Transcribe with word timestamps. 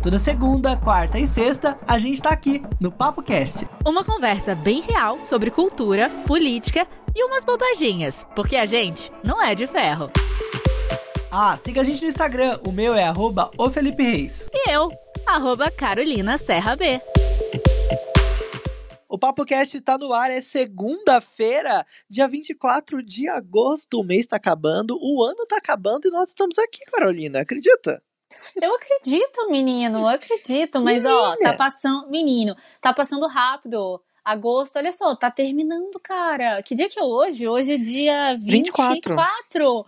Toda 0.00 0.16
segunda, 0.16 0.76
quarta 0.76 1.18
e 1.18 1.26
sexta, 1.26 1.76
a 1.84 1.98
gente 1.98 2.22
tá 2.22 2.30
aqui 2.30 2.62
no 2.80 2.90
Papo 2.90 3.20
Cast. 3.20 3.66
Uma 3.84 4.04
conversa 4.04 4.54
bem 4.54 4.80
real 4.80 5.24
sobre 5.24 5.50
cultura, 5.50 6.08
política 6.24 6.86
e 7.14 7.24
umas 7.24 7.44
bobaginhas, 7.44 8.24
porque 8.36 8.54
a 8.54 8.64
gente 8.64 9.10
não 9.24 9.42
é 9.42 9.56
de 9.56 9.66
ferro. 9.66 10.08
Ah, 11.32 11.58
siga 11.60 11.80
a 11.80 11.84
gente 11.84 12.00
no 12.02 12.08
Instagram, 12.08 12.60
o 12.64 12.70
meu 12.70 12.94
é 12.94 13.02
arroba 13.02 13.50
o 13.58 13.68
Felipe 13.70 14.04
Reis. 14.04 14.48
E 14.54 14.70
eu, 14.70 14.88
arroba 15.26 15.68
Carolina 15.68 16.38
Serra 16.38 16.76
B. 16.76 17.00
O 19.08 19.18
Papo 19.18 19.44
Cast 19.44 19.80
tá 19.80 19.98
no 19.98 20.12
ar, 20.12 20.30
é 20.30 20.40
segunda-feira, 20.40 21.84
dia 22.08 22.28
24 22.28 23.02
de 23.02 23.28
agosto. 23.28 23.98
O 23.98 24.04
mês 24.04 24.26
tá 24.28 24.36
acabando, 24.36 24.96
o 25.00 25.24
ano 25.24 25.44
tá 25.44 25.56
acabando 25.56 26.06
e 26.06 26.10
nós 26.10 26.28
estamos 26.28 26.56
aqui, 26.56 26.84
Carolina, 26.92 27.40
acredita? 27.40 28.00
Eu 28.60 28.74
acredito, 28.74 29.50
menino, 29.50 30.00
eu 30.00 30.08
acredito, 30.08 30.80
mas 30.80 31.04
Menina. 31.04 31.14
ó, 31.14 31.36
tá 31.36 31.52
passando. 31.54 32.08
Menino, 32.10 32.56
tá 32.80 32.92
passando 32.92 33.26
rápido. 33.26 34.00
Agosto, 34.24 34.76
olha 34.76 34.92
só, 34.92 35.16
tá 35.16 35.30
terminando, 35.30 35.98
cara. 36.02 36.62
Que 36.62 36.74
dia 36.74 36.88
que 36.88 37.00
é 37.00 37.02
hoje? 37.02 37.48
Hoje 37.48 37.74
é 37.74 37.78
dia 37.78 38.36
24. 38.38 39.14
24. 39.16 39.86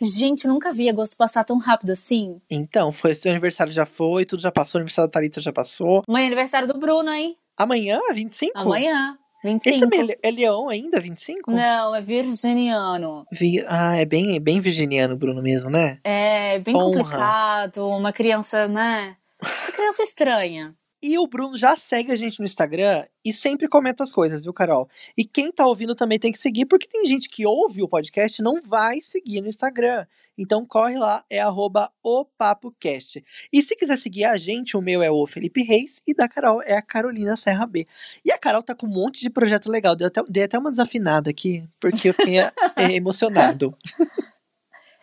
Gente, 0.00 0.48
nunca 0.48 0.72
vi 0.72 0.88
agosto 0.88 1.16
passar 1.18 1.44
tão 1.44 1.58
rápido 1.58 1.90
assim. 1.90 2.40
Então, 2.50 2.90
foi 2.90 3.14
seu 3.14 3.30
aniversário 3.30 3.72
já 3.72 3.84
foi, 3.84 4.24
tudo 4.24 4.40
já 4.40 4.50
passou, 4.50 4.78
o 4.78 4.80
aniversário 4.80 5.08
da 5.10 5.12
Thalita 5.12 5.40
já 5.40 5.52
passou. 5.52 6.02
Amanhã 6.08 6.24
é 6.24 6.26
aniversário 6.28 6.66
do 6.66 6.78
Bruno, 6.78 7.10
hein? 7.10 7.36
Amanhã, 7.58 8.00
25? 8.14 8.58
Amanhã. 8.58 9.18
25. 9.42 9.68
Ele 9.68 9.80
também 9.80 10.16
é 10.22 10.30
leão 10.30 10.68
ainda, 10.68 11.00
25? 11.00 11.50
Não, 11.50 11.94
é 11.94 12.00
virginiano. 12.00 13.26
Vi... 13.32 13.64
Ah, 13.68 13.96
é 13.96 14.04
bem, 14.04 14.40
bem 14.40 14.60
virginiano, 14.60 15.16
Bruno, 15.16 15.42
mesmo, 15.42 15.70
né? 15.70 15.98
É, 16.04 16.58
bem 16.60 16.76
Honra. 16.76 17.02
complicado. 17.02 17.88
Uma 17.88 18.12
criança, 18.12 18.68
né? 18.68 19.16
Uma 19.42 19.72
criança 19.72 20.02
estranha. 20.02 20.74
E 21.02 21.18
o 21.18 21.26
Bruno 21.26 21.56
já 21.56 21.76
segue 21.76 22.12
a 22.12 22.16
gente 22.16 22.38
no 22.38 22.44
Instagram 22.44 23.04
e 23.24 23.32
sempre 23.32 23.66
comenta 23.66 24.04
as 24.04 24.12
coisas, 24.12 24.44
viu, 24.44 24.52
Carol? 24.52 24.88
E 25.16 25.24
quem 25.24 25.50
tá 25.50 25.66
ouvindo 25.66 25.96
também 25.96 26.16
tem 26.16 26.30
que 26.30 26.38
seguir, 26.38 26.64
porque 26.64 26.86
tem 26.86 27.04
gente 27.04 27.28
que 27.28 27.44
ouve 27.44 27.82
o 27.82 27.88
podcast 27.88 28.40
e 28.40 28.44
não 28.44 28.62
vai 28.62 29.00
seguir 29.00 29.40
no 29.40 29.48
Instagram. 29.48 30.06
Então 30.38 30.64
corre 30.64 30.96
lá, 30.96 31.24
é 31.28 31.40
arroba 31.40 31.90
o 32.04 32.24
PapoCast. 32.24 33.22
E 33.52 33.62
se 33.62 33.74
quiser 33.74 33.98
seguir 33.98 34.24
a 34.24 34.36
gente, 34.36 34.76
o 34.76 34.80
meu 34.80 35.02
é 35.02 35.10
o 35.10 35.26
Felipe 35.26 35.64
Reis 35.64 36.00
e 36.06 36.14
da 36.14 36.28
Carol 36.28 36.62
é 36.62 36.74
a 36.74 36.82
Carolina 36.82 37.36
Serra 37.36 37.66
B. 37.66 37.84
E 38.24 38.30
a 38.30 38.38
Carol 38.38 38.62
tá 38.62 38.72
com 38.72 38.86
um 38.86 38.90
monte 38.90 39.22
de 39.22 39.30
projeto 39.30 39.68
legal. 39.68 39.96
Dei 39.96 40.06
até, 40.06 40.22
dei 40.28 40.44
até 40.44 40.56
uma 40.56 40.70
desafinada 40.70 41.28
aqui, 41.28 41.68
porque 41.80 42.10
eu 42.10 42.14
fiquei 42.14 42.38
é, 42.38 42.92
emocionado. 42.92 43.76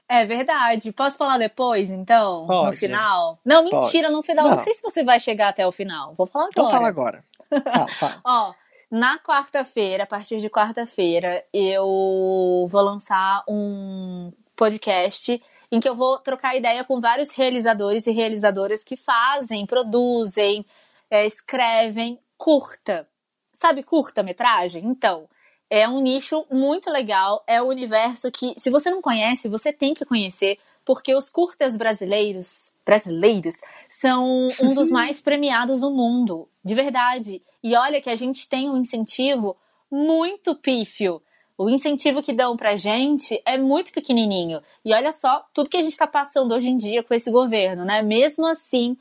É 0.10 0.26
verdade. 0.26 0.92
Posso 0.92 1.18
falar 1.18 1.38
depois, 1.38 1.92
então? 1.92 2.48
Pode. 2.48 2.72
No 2.72 2.74
final? 2.74 3.40
Não, 3.46 3.64
mentira, 3.64 4.08
Pode. 4.08 4.16
no 4.16 4.24
final. 4.24 4.50
Não. 4.50 4.56
não. 4.58 4.64
sei 4.64 4.74
se 4.74 4.82
você 4.82 5.04
vai 5.04 5.20
chegar 5.20 5.50
até 5.50 5.68
o 5.68 5.72
final. 5.72 6.16
Vou 6.16 6.26
falar 6.26 6.48
então 6.52 6.68
agora. 6.68 7.24
Então 7.50 7.64
fala 7.64 7.64
agora. 7.64 7.88
Fala, 7.88 7.88
fala. 7.94 8.22
Ó, 8.26 8.54
na 8.90 9.20
quarta-feira, 9.20 10.04
a 10.04 10.08
partir 10.08 10.40
de 10.40 10.50
quarta-feira, 10.50 11.46
eu 11.54 12.68
vou 12.68 12.82
lançar 12.82 13.44
um 13.48 14.34
podcast 14.56 15.42
em 15.72 15.80
que 15.80 15.88
eu 15.88 15.96
vou 15.96 16.18
trocar 16.18 16.58
ideia 16.58 16.84
com 16.84 17.00
vários 17.00 17.30
realizadores 17.30 18.08
e 18.08 18.12
realizadoras 18.12 18.84
que 18.84 18.96
fazem, 18.96 19.68
produzem, 19.68 20.66
é, 21.12 21.24
escrevem 21.24 22.20
curta. 22.36 23.08
Sabe 23.54 23.84
curta-metragem? 23.84 24.84
Então, 24.86 25.30
é 25.70 25.88
um 25.88 26.00
nicho 26.00 26.46
muito 26.52 26.90
legal, 26.90 27.44
é 27.46 27.62
um 27.62 27.68
universo 27.68 28.32
que, 28.32 28.54
se 28.58 28.70
você 28.70 28.90
não 28.90 29.02
conhece, 29.02 29.48
você 29.48 29.72
tem 29.72 29.94
que 29.94 30.06
conhecer, 30.06 30.58
porque 30.84 31.14
os 31.14 31.30
curtas 31.30 31.78
brasileiros, 31.78 32.72
brasileiros, 32.86 33.56
são 33.88 34.48
um 34.62 34.74
dos 34.74 34.90
mais 34.92 35.22
premiados 35.22 35.82
do 35.82 35.92
mundo, 35.92 36.50
de 36.64 36.74
verdade. 36.74 37.44
E 37.64 37.76
olha 37.76 38.02
que 38.02 38.10
a 38.10 38.16
gente 38.16 38.48
tem 38.48 38.70
um 38.70 38.78
incentivo 38.78 39.56
muito 39.92 40.56
pífio 40.56 41.22
o 41.60 41.70
incentivo 41.70 42.24
que 42.24 42.32
dão 42.32 42.56
pra 42.56 42.78
gente 42.78 43.42
é 43.46 43.58
muito 43.58 43.92
pequenininho. 43.92 44.62
E 44.86 44.94
olha 44.94 45.12
só 45.12 45.46
tudo 45.54 45.70
que 45.70 45.76
a 45.76 45.82
gente 45.82 45.92
está 45.92 46.08
passando 46.08 46.54
hoje 46.54 46.70
em 46.70 46.78
dia 46.78 47.04
com 47.04 47.14
esse 47.14 47.30
governo, 47.30 47.84
né? 47.84 48.02
Mesmo 48.02 48.48
assim, 48.48 48.96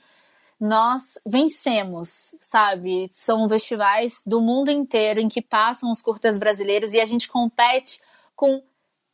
nós 0.60 1.14
vencemos, 1.24 2.34
sabe? 2.40 3.08
São 3.10 3.48
festivais 3.48 4.22
do 4.26 4.40
mundo 4.40 4.70
inteiro 4.70 5.20
em 5.20 5.28
que 5.28 5.40
passam 5.40 5.90
os 5.90 6.02
curtas 6.02 6.38
brasileiros 6.38 6.92
e 6.92 7.00
a 7.00 7.04
gente 7.04 7.28
compete 7.28 8.00
com 8.34 8.62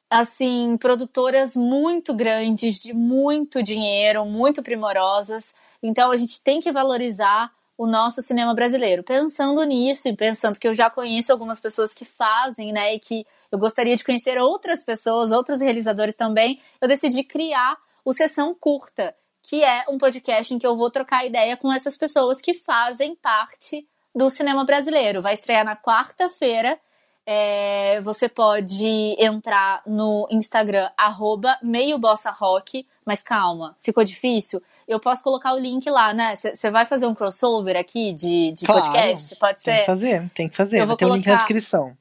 assim 0.09 0.77
produtoras 0.79 1.57
muito 1.57 2.15
grandes 2.15 2.81
de 2.81 2.95
muito 2.95 3.63
dinheiro, 3.63 4.25
muito 4.25 4.63
primorosas. 4.63 5.55
Então 5.83 6.11
a 6.11 6.17
gente 6.17 6.41
tem 6.41 6.61
que 6.61 6.73
valorizar 6.73 7.53
o 7.77 7.87
nosso 7.87 8.23
cinema 8.23 8.55
brasileiro. 8.55 9.03
Pensando 9.03 9.63
nisso 9.65 10.09
e 10.09 10.17
pensando 10.17 10.59
que 10.59 10.69
eu 10.69 10.75
já 10.75 10.89
conheço 10.89 11.33
algumas 11.33 11.61
pessoas 11.61 11.93
que 11.93 12.05
fazem, 12.05 12.73
né, 12.73 12.95
e 12.95 13.01
que 13.01 13.27
eu 13.51 13.59
gostaria 13.59 13.95
de 13.97 14.05
conhecer 14.05 14.39
outras 14.39 14.85
pessoas, 14.85 15.31
outros 15.31 15.61
realizadores 15.61 16.17
também, 16.17 16.61
eu 16.81 16.89
decidi 16.89 17.25
criar 17.25 17.77
o 18.05 18.13
Sessão 18.13 18.55
Curta, 18.55 19.15
que 19.45 19.63
é 19.63 19.85
um 19.91 19.99
podcast 19.99 20.53
em 20.53 20.59
que 20.59 20.67
eu 20.67 20.75
vou 20.75 20.91
trocar 20.91 21.27
ideia 21.27 21.57
com 21.57 21.71
essas 21.71 21.97
pessoas 21.97 22.41
que 22.41 22.55
fazem 22.55 23.15
parte 23.15 23.87
do 24.15 24.31
cinema 24.31 24.65
brasileiro. 24.65 25.21
Vai 25.21 25.35
estrear 25.35 25.65
na 25.65 25.77
quarta-feira. 25.77 26.79
É, 27.27 28.01
você 28.01 28.29
pode 28.29 29.15
entrar 29.19 29.83
no 29.87 30.27
Instagram, 30.31 30.91
arroba 30.97 31.59
meio 31.63 31.99
bossa 31.99 32.31
rock, 32.31 32.87
mas 33.05 33.23
calma, 33.23 33.77
ficou 33.83 34.03
difícil? 34.05 34.63
eu 34.87 35.01
posso 35.01 35.23
colocar 35.23 35.55
o 35.55 35.59
link 35.59 35.89
lá, 35.89 36.13
né? 36.13 36.37
Você 36.37 36.71
vai 36.71 36.85
fazer 36.85 37.07
um 37.07 37.15
crossover 37.15 37.77
aqui 37.77 38.13
de, 38.13 38.53
de 38.53 38.67
claro, 38.67 38.83
podcast? 38.83 39.35
Pode 39.37 39.63
ser? 39.63 39.71
Tem 39.71 39.81
que 39.81 39.87
fazer, 39.87 40.31
tem 40.35 40.49
que 40.49 40.57
fazer. 40.57 40.81
Eu 40.81 40.87
vou 40.87 40.97
ter 40.97 41.07
colocar... 41.07 41.15
o 41.15 41.17
link 41.17 41.27
na 41.27 41.37
descrição. 41.37 41.97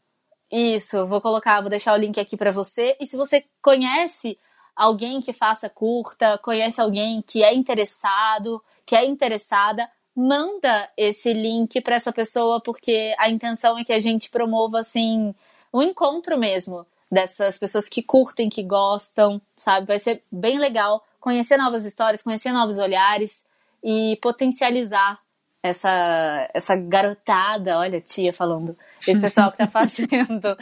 Isso, 0.51 1.07
vou 1.07 1.21
colocar, 1.21 1.61
vou 1.61 1.69
deixar 1.69 1.93
o 1.93 1.97
link 1.97 2.19
aqui 2.19 2.37
para 2.37 2.51
você. 2.51 2.95
E 2.99 3.07
se 3.07 3.15
você 3.15 3.43
conhece 3.61 4.37
alguém 4.75 5.21
que 5.21 5.33
faça 5.33 5.69
curta, 5.69 6.37
conhece 6.39 6.81
alguém 6.81 7.21
que 7.21 7.43
é 7.43 7.53
interessado, 7.53 8.63
que 8.85 8.95
é 8.95 9.05
interessada, 9.05 9.89
manda 10.15 10.89
esse 10.97 11.33
link 11.33 11.81
para 11.81 11.95
essa 11.95 12.11
pessoa, 12.11 12.61
porque 12.61 13.15
a 13.17 13.29
intenção 13.29 13.77
é 13.77 13.83
que 13.83 13.93
a 13.93 13.99
gente 13.99 14.29
promova 14.29 14.79
assim 14.79 15.33
um 15.73 15.81
encontro 15.81 16.37
mesmo 16.37 16.85
dessas 17.11 17.57
pessoas 17.57 17.87
que 17.87 18.01
curtem, 18.01 18.49
que 18.49 18.63
gostam, 18.63 19.41
sabe? 19.57 19.87
Vai 19.87 19.99
ser 19.99 20.23
bem 20.31 20.57
legal 20.57 21.03
conhecer 21.19 21.57
novas 21.57 21.85
histórias, 21.85 22.21
conhecer 22.21 22.51
novos 22.51 22.77
olhares 22.77 23.45
e 23.83 24.17
potencializar 24.21 25.19
essa, 25.63 26.49
essa 26.53 26.75
garotada, 26.75 27.77
olha, 27.77 28.01
tia 28.01 28.33
falando, 28.33 28.77
esse 29.07 29.19
pessoal 29.19 29.51
que 29.51 29.59
tá 29.59 29.67
fazendo, 29.67 30.57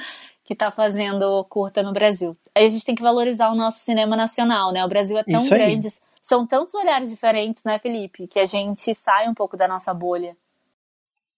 que 0.51 0.55
tá 0.55 0.69
fazendo 0.69 1.45
curta 1.45 1.81
no 1.81 1.93
Brasil. 1.93 2.35
Aí 2.53 2.65
a 2.65 2.67
gente 2.67 2.83
tem 2.83 2.93
que 2.93 3.01
valorizar 3.01 3.49
o 3.49 3.55
nosso 3.55 3.79
cinema 3.79 4.17
nacional, 4.17 4.73
né? 4.73 4.83
O 4.83 4.89
Brasil 4.89 5.17
é 5.17 5.23
tão 5.23 5.47
grande, 5.47 5.87
são 6.21 6.45
tantos 6.45 6.75
olhares 6.75 7.09
diferentes, 7.09 7.63
né, 7.63 7.79
Felipe, 7.79 8.27
que 8.27 8.37
a 8.37 8.45
gente 8.45 8.93
sai 8.93 9.29
um 9.29 9.33
pouco 9.33 9.55
da 9.55 9.65
nossa 9.65 9.93
bolha. 9.93 10.35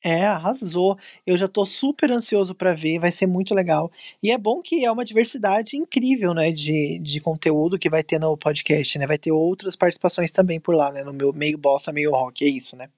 É, 0.03 0.25
arrasou. 0.25 0.97
Eu 1.27 1.37
já 1.37 1.47
tô 1.47 1.63
super 1.63 2.11
ansioso 2.11 2.55
para 2.55 2.73
ver, 2.73 2.97
vai 2.97 3.11
ser 3.11 3.27
muito 3.27 3.53
legal. 3.53 3.91
E 4.21 4.31
é 4.31 4.37
bom 4.37 4.63
que 4.63 4.83
é 4.83 4.91
uma 4.91 5.05
diversidade 5.05 5.77
incrível, 5.77 6.33
né, 6.33 6.51
de, 6.51 6.97
de 6.97 7.21
conteúdo 7.21 7.77
que 7.77 7.91
vai 7.91 8.01
ter 8.01 8.19
no 8.19 8.35
podcast, 8.35 8.97
né? 8.97 9.05
Vai 9.05 9.19
ter 9.19 9.31
outras 9.31 9.75
participações 9.75 10.31
também 10.31 10.59
por 10.59 10.73
lá, 10.73 10.91
né? 10.91 11.03
No 11.03 11.13
meu 11.13 11.31
meio 11.31 11.59
bossa, 11.59 11.93
meio 11.93 12.09
rock, 12.09 12.43
é 12.43 12.49
isso, 12.49 12.75
né? 12.75 12.89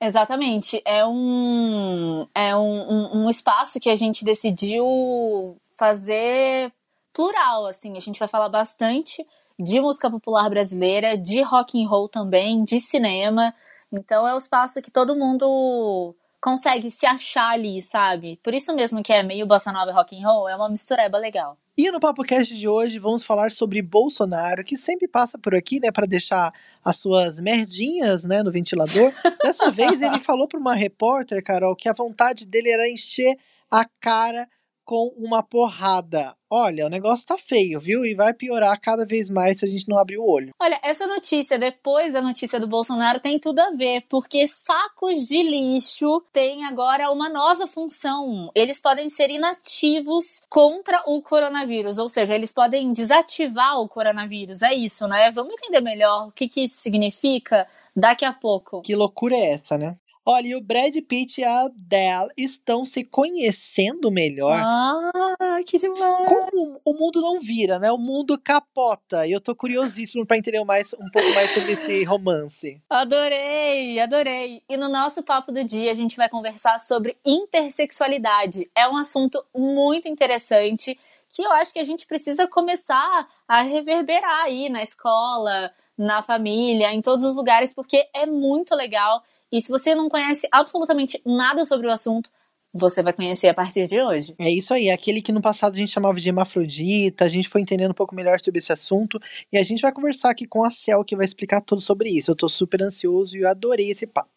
Exatamente. 0.00 0.80
É 0.84 1.04
um, 1.04 2.26
é 2.34 2.56
um, 2.56 3.24
um, 3.24 3.30
espaço 3.30 3.80
que 3.80 3.90
a 3.90 3.96
gente 3.96 4.24
decidiu 4.24 5.56
fazer 5.76 6.72
plural, 7.12 7.66
assim. 7.66 7.96
A 7.96 8.00
gente 8.00 8.18
vai 8.18 8.28
falar 8.28 8.48
bastante 8.48 9.26
de 9.58 9.80
música 9.80 10.08
popular 10.08 10.48
brasileira, 10.48 11.18
de 11.18 11.42
rock 11.42 11.82
and 11.82 11.88
roll 11.88 12.08
também, 12.08 12.62
de 12.62 12.80
cinema. 12.80 13.52
Então 13.92 14.26
é 14.26 14.34
um 14.34 14.38
espaço 14.38 14.80
que 14.80 14.90
todo 14.90 15.16
mundo 15.16 16.14
consegue 16.40 16.90
se 16.90 17.04
achar 17.04 17.50
ali, 17.50 17.82
sabe? 17.82 18.38
Por 18.42 18.54
isso 18.54 18.72
mesmo 18.74 19.02
que 19.02 19.12
é 19.12 19.22
meio 19.22 19.46
bossa 19.46 19.72
nova 19.72 19.90
e 19.90 19.94
rock 19.94 20.16
and 20.16 20.26
roll, 20.26 20.48
é 20.48 20.54
uma 20.54 20.68
mistureba 20.68 21.18
legal. 21.18 21.56
E 21.80 21.92
no 21.92 22.00
Papo 22.00 22.24
Cast 22.24 22.56
de 22.58 22.66
hoje 22.66 22.98
vamos 22.98 23.22
falar 23.22 23.52
sobre 23.52 23.80
Bolsonaro, 23.80 24.64
que 24.64 24.76
sempre 24.76 25.06
passa 25.06 25.38
por 25.38 25.54
aqui, 25.54 25.78
né, 25.78 25.92
para 25.92 26.08
deixar 26.08 26.52
as 26.84 26.96
suas 26.96 27.38
merdinhas, 27.38 28.24
né, 28.24 28.42
no 28.42 28.50
ventilador. 28.50 29.12
Dessa 29.40 29.70
vez 29.70 30.02
ele 30.02 30.18
falou 30.18 30.48
para 30.48 30.58
uma 30.58 30.74
repórter, 30.74 31.40
Carol, 31.40 31.76
que 31.76 31.88
a 31.88 31.92
vontade 31.92 32.44
dele 32.48 32.68
era 32.68 32.90
encher 32.90 33.38
a 33.70 33.84
cara 34.00 34.48
com 34.88 35.12
uma 35.18 35.42
porrada. 35.42 36.34
Olha, 36.50 36.86
o 36.86 36.88
negócio 36.88 37.26
tá 37.26 37.36
feio, 37.36 37.78
viu? 37.78 38.06
E 38.06 38.14
vai 38.14 38.32
piorar 38.32 38.80
cada 38.80 39.04
vez 39.04 39.28
mais 39.28 39.58
se 39.58 39.66
a 39.66 39.68
gente 39.68 39.86
não 39.86 39.98
abrir 39.98 40.16
o 40.16 40.26
olho. 40.26 40.54
Olha, 40.58 40.80
essa 40.82 41.06
notícia, 41.06 41.58
depois 41.58 42.14
da 42.14 42.22
notícia 42.22 42.58
do 42.58 42.66
Bolsonaro, 42.66 43.20
tem 43.20 43.38
tudo 43.38 43.58
a 43.58 43.70
ver, 43.72 44.06
porque 44.08 44.46
sacos 44.46 45.26
de 45.26 45.42
lixo 45.42 46.22
têm 46.32 46.64
agora 46.64 47.12
uma 47.12 47.28
nova 47.28 47.66
função. 47.66 48.50
Eles 48.54 48.80
podem 48.80 49.10
ser 49.10 49.28
inativos 49.28 50.40
contra 50.48 51.02
o 51.06 51.20
coronavírus, 51.20 51.98
ou 51.98 52.08
seja, 52.08 52.34
eles 52.34 52.54
podem 52.54 52.90
desativar 52.90 53.78
o 53.78 53.90
coronavírus. 53.90 54.62
É 54.62 54.72
isso, 54.72 55.06
né? 55.06 55.30
Vamos 55.34 55.52
entender 55.52 55.82
melhor 55.82 56.28
o 56.28 56.32
que, 56.32 56.48
que 56.48 56.62
isso 56.62 56.76
significa 56.76 57.68
daqui 57.94 58.24
a 58.24 58.32
pouco. 58.32 58.80
Que 58.80 58.96
loucura 58.96 59.36
é 59.36 59.52
essa, 59.52 59.76
né? 59.76 59.98
Olha, 60.30 60.48
e 60.48 60.54
o 60.54 60.60
Brad 60.60 60.94
Pitt 61.08 61.40
e 61.40 61.44
a 61.44 61.62
Adele 61.62 62.30
estão 62.36 62.84
se 62.84 63.02
conhecendo 63.02 64.10
melhor. 64.10 64.60
Ah, 64.62 65.58
que 65.66 65.78
demais! 65.78 66.28
Como 66.28 66.82
o 66.84 66.92
mundo 66.92 67.22
não 67.22 67.40
vira, 67.40 67.78
né? 67.78 67.90
O 67.90 67.96
mundo 67.96 68.38
capota. 68.38 69.26
E 69.26 69.32
eu 69.32 69.40
tô 69.40 69.56
curiosíssimo 69.56 70.26
para 70.26 70.36
entender 70.36 70.62
mais, 70.64 70.92
um 70.92 71.10
pouco 71.10 71.30
mais 71.30 71.54
sobre 71.54 71.72
esse 71.72 72.04
romance. 72.04 72.78
Adorei, 72.90 73.98
adorei. 73.98 74.60
E 74.68 74.76
no 74.76 74.90
nosso 74.90 75.22
papo 75.22 75.50
do 75.50 75.64
dia 75.64 75.90
a 75.90 75.94
gente 75.94 76.14
vai 76.14 76.28
conversar 76.28 76.78
sobre 76.78 77.16
intersexualidade. 77.24 78.70
É 78.74 78.86
um 78.86 78.98
assunto 78.98 79.42
muito 79.56 80.08
interessante 80.08 81.00
que 81.30 81.40
eu 81.40 81.50
acho 81.52 81.72
que 81.72 81.78
a 81.78 81.84
gente 81.84 82.06
precisa 82.06 82.46
começar 82.46 83.26
a 83.48 83.62
reverberar 83.62 84.44
aí 84.44 84.68
na 84.68 84.82
escola, 84.82 85.72
na 85.96 86.20
família, 86.20 86.92
em 86.92 87.00
todos 87.00 87.24
os 87.24 87.34
lugares, 87.34 87.72
porque 87.72 88.06
é 88.14 88.26
muito 88.26 88.74
legal 88.74 89.22
e 89.50 89.60
se 89.60 89.68
você 89.68 89.94
não 89.94 90.08
conhece 90.08 90.46
absolutamente 90.52 91.20
nada 91.24 91.64
sobre 91.64 91.86
o 91.86 91.90
assunto, 91.90 92.30
você 92.72 93.02
vai 93.02 93.14
conhecer 93.14 93.48
a 93.48 93.54
partir 93.54 93.84
de 93.84 94.00
hoje. 94.00 94.34
É 94.38 94.50
isso 94.50 94.74
aí, 94.74 94.90
aquele 94.90 95.22
que 95.22 95.32
no 95.32 95.40
passado 95.40 95.74
a 95.74 95.78
gente 95.78 95.90
chamava 95.90 96.20
de 96.20 96.28
hemafrodita, 96.28 97.24
a 97.24 97.28
gente 97.28 97.48
foi 97.48 97.62
entendendo 97.62 97.92
um 97.92 97.94
pouco 97.94 98.14
melhor 98.14 98.38
sobre 98.40 98.58
esse 98.58 98.72
assunto 98.72 99.18
e 99.50 99.56
a 99.56 99.62
gente 99.62 99.80
vai 99.80 99.90
conversar 99.90 100.30
aqui 100.30 100.46
com 100.46 100.62
a 100.62 100.70
Cel 100.70 101.02
que 101.02 101.16
vai 101.16 101.24
explicar 101.24 101.62
tudo 101.62 101.80
sobre 101.80 102.10
isso. 102.10 102.30
Eu 102.30 102.36
tô 102.36 102.48
super 102.48 102.82
ansioso 102.82 103.36
e 103.36 103.40
eu 103.40 103.48
adorei 103.48 103.90
esse 103.90 104.06
papo. 104.06 104.30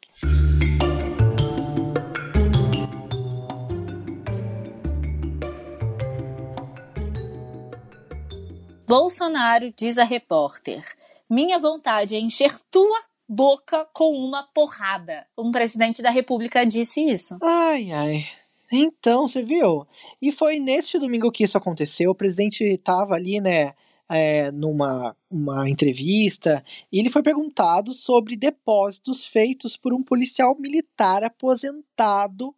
Bolsonaro 8.88 9.74
diz 9.75 9.98
a 9.98 10.04
repórter: 10.04 10.84
Minha 11.30 11.60
vontade 11.60 12.16
é 12.16 12.19
encher 12.19 12.58
tua 12.69 13.11
boca 13.33 13.88
com 13.94 14.13
uma 14.13 14.44
porrada. 14.44 15.25
Um 15.38 15.51
presidente 15.51 16.01
da 16.01 16.10
República 16.10 16.66
disse 16.66 17.00
isso. 17.00 17.38
Ai, 17.42 17.89
ai. 17.94 18.25
Então, 18.69 19.25
você 19.25 19.42
viu? 19.42 19.88
E 20.22 20.33
foi 20.33 20.60
neste 20.60 21.00
domingo 21.00 21.31
que 21.31 21.45
isso 21.45 21.57
aconteceu. 21.57 22.12
O 22.12 22.16
presidente 22.16 22.62
estava 22.62 23.16
ali, 23.16 23.39
né, 23.39 23.74
é, 24.10 24.51
numa 24.51 25.16
uma 25.30 25.69
entrevista, 25.69 26.62
e 26.92 27.00
ele 27.00 27.10
foi 27.10 27.24
perguntado 27.24 27.94
sobre 27.94 28.36
depósitos 28.36 29.25
feitos 29.25 29.77
por 29.77 29.94
um 29.94 30.04
policial 30.04 30.54
militar 30.60 31.24
aposentado 31.24 32.54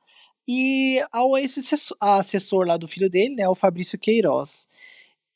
e 0.47 0.99
ao 1.11 1.37
esse 1.37 1.61
assessor 1.99 2.65
lá 2.65 2.77
do 2.77 2.87
filho 2.87 3.11
dele, 3.11 3.35
né, 3.35 3.47
o 3.47 3.53
Fabrício 3.53 3.99
Queiroz. 3.99 4.67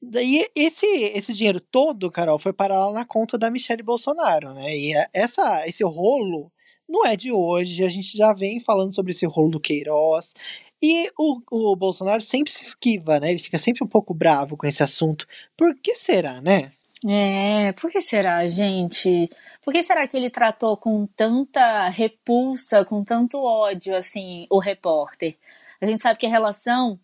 Daí 0.02 0.46
esse, 0.56 0.86
esse 0.86 1.34
dinheiro 1.34 1.60
todo, 1.60 2.12
Carol, 2.12 2.38
foi 2.38 2.54
parar 2.54 2.88
lá 2.88 2.94
na 2.94 3.06
conta 3.06 3.38
da 3.38 3.50
Michelle 3.50 3.84
Bolsonaro, 3.84 4.54
né? 4.54 4.76
E 4.78 4.96
é, 4.96 5.08
essa, 5.14 5.68
esse 5.68 5.84
rolo 5.84 6.52
não 6.88 7.06
é 7.06 7.16
de 7.16 7.32
hoje, 7.32 7.84
a 7.84 7.90
gente 7.90 8.18
já 8.18 8.32
vem 8.32 8.60
falando 8.60 8.94
sobre 8.94 9.12
esse 9.12 9.26
rolo 9.26 9.52
do 9.52 9.60
Queiroz. 9.60 10.34
E 10.82 11.10
o, 11.18 11.42
o 11.52 11.76
Bolsonaro 11.76 12.22
sempre 12.22 12.52
se 12.52 12.64
esquiva, 12.64 13.20
né? 13.20 13.32
Ele 13.32 13.40
fica 13.40 13.58
sempre 13.58 13.84
um 13.84 13.88
pouco 13.88 14.14
bravo 14.14 14.56
com 14.56 14.68
esse 14.68 14.84
assunto. 14.84 15.26
Por 15.58 15.76
que 15.76 15.96
será, 15.96 16.40
né? 16.40 16.72
É, 17.06 17.74
por 17.74 17.92
que 17.92 18.00
será, 18.02 18.48
gente? 18.48 19.30
Por 19.64 19.74
que 19.74 19.84
será 19.84 20.08
que 20.08 20.16
ele 20.16 20.30
tratou 20.30 20.78
com 20.78 21.06
tanta 21.08 21.90
repulsa, 21.90 22.86
com 22.86 23.04
tanto 23.04 23.44
ódio, 23.44 23.96
assim, 23.96 24.48
o 24.50 24.60
repórter? 24.60 25.36
A 25.82 25.86
gente 25.86 26.02
sabe 26.02 26.20
que 26.20 26.26
a 26.26 26.30
relação 26.30 27.00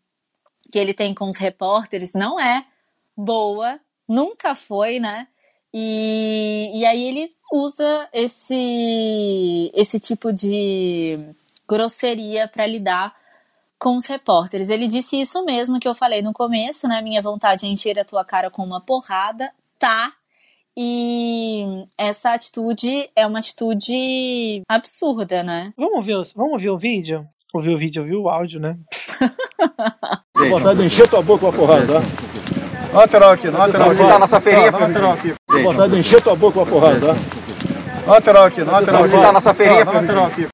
que 0.71 0.79
ele 0.79 0.93
tem 0.93 1.13
com 1.13 1.29
os 1.29 1.37
repórteres 1.37 2.13
não 2.13 2.39
é 2.39 2.65
boa, 3.15 3.79
nunca 4.07 4.55
foi, 4.55 4.99
né? 4.99 5.27
E, 5.73 6.71
e 6.73 6.85
aí 6.85 7.03
ele 7.03 7.31
usa 7.51 8.07
esse, 8.13 9.71
esse 9.73 9.99
tipo 9.99 10.31
de 10.31 11.35
grosseria 11.67 12.47
para 12.47 12.67
lidar 12.67 13.13
com 13.79 13.97
os 13.97 14.05
repórteres. 14.05 14.69
Ele 14.69 14.87
disse 14.87 15.19
isso 15.19 15.43
mesmo 15.43 15.79
que 15.79 15.87
eu 15.87 15.95
falei 15.95 16.21
no 16.21 16.31
começo, 16.31 16.87
né? 16.87 17.01
Minha 17.01 17.21
vontade 17.21 17.65
é 17.65 17.69
encher 17.69 17.99
a 17.99 18.05
tua 18.05 18.23
cara 18.23 18.49
com 18.49 18.63
uma 18.63 18.81
porrada, 18.81 19.51
tá? 19.79 20.13
E 20.75 21.85
essa 21.97 22.31
atitude 22.33 23.09
é 23.15 23.27
uma 23.27 23.39
atitude 23.39 24.63
absurda, 24.67 25.43
né? 25.43 25.73
Vamos 25.77 26.05
ver, 26.05 26.23
vamos 26.35 26.61
ver 26.61 26.69
o 26.69 26.79
vídeo? 26.79 27.27
Ouvir 27.53 27.69
o 27.69 27.77
vídeo, 27.77 28.01
ouvir 28.01 28.15
o 28.15 28.29
áudio, 28.29 28.59
né? 28.59 28.77
vontade 30.49 30.79
de 30.79 30.87
encher 30.87 31.07
tua 31.07 31.21
boca 31.21 31.41
com 31.41 31.47
uma 31.47 31.53
porrada, 31.53 32.01
tá? 32.93 32.99
Lateral 32.99 33.31
aqui, 33.31 33.49
lateral 33.49 33.91
aqui. 33.91 33.97
Tá 33.97 34.19
nossa 34.19 34.39
feirinha, 34.39 34.71
tá, 34.71 34.79
lateral 34.79 35.13
aqui. 35.13 35.33
Vontade 35.63 35.93
de 35.93 35.99
encher 35.99 36.21
tua 36.21 36.35
boca 36.35 36.53
com 36.53 36.61
a 36.61 36.65
porrada? 36.65 37.15
Lateral 38.05 38.45
aqui, 38.45 38.61
lateral 38.61 39.03
aqui. 39.05 39.15
Nossa 39.15 39.53
feirinha. 39.53 39.85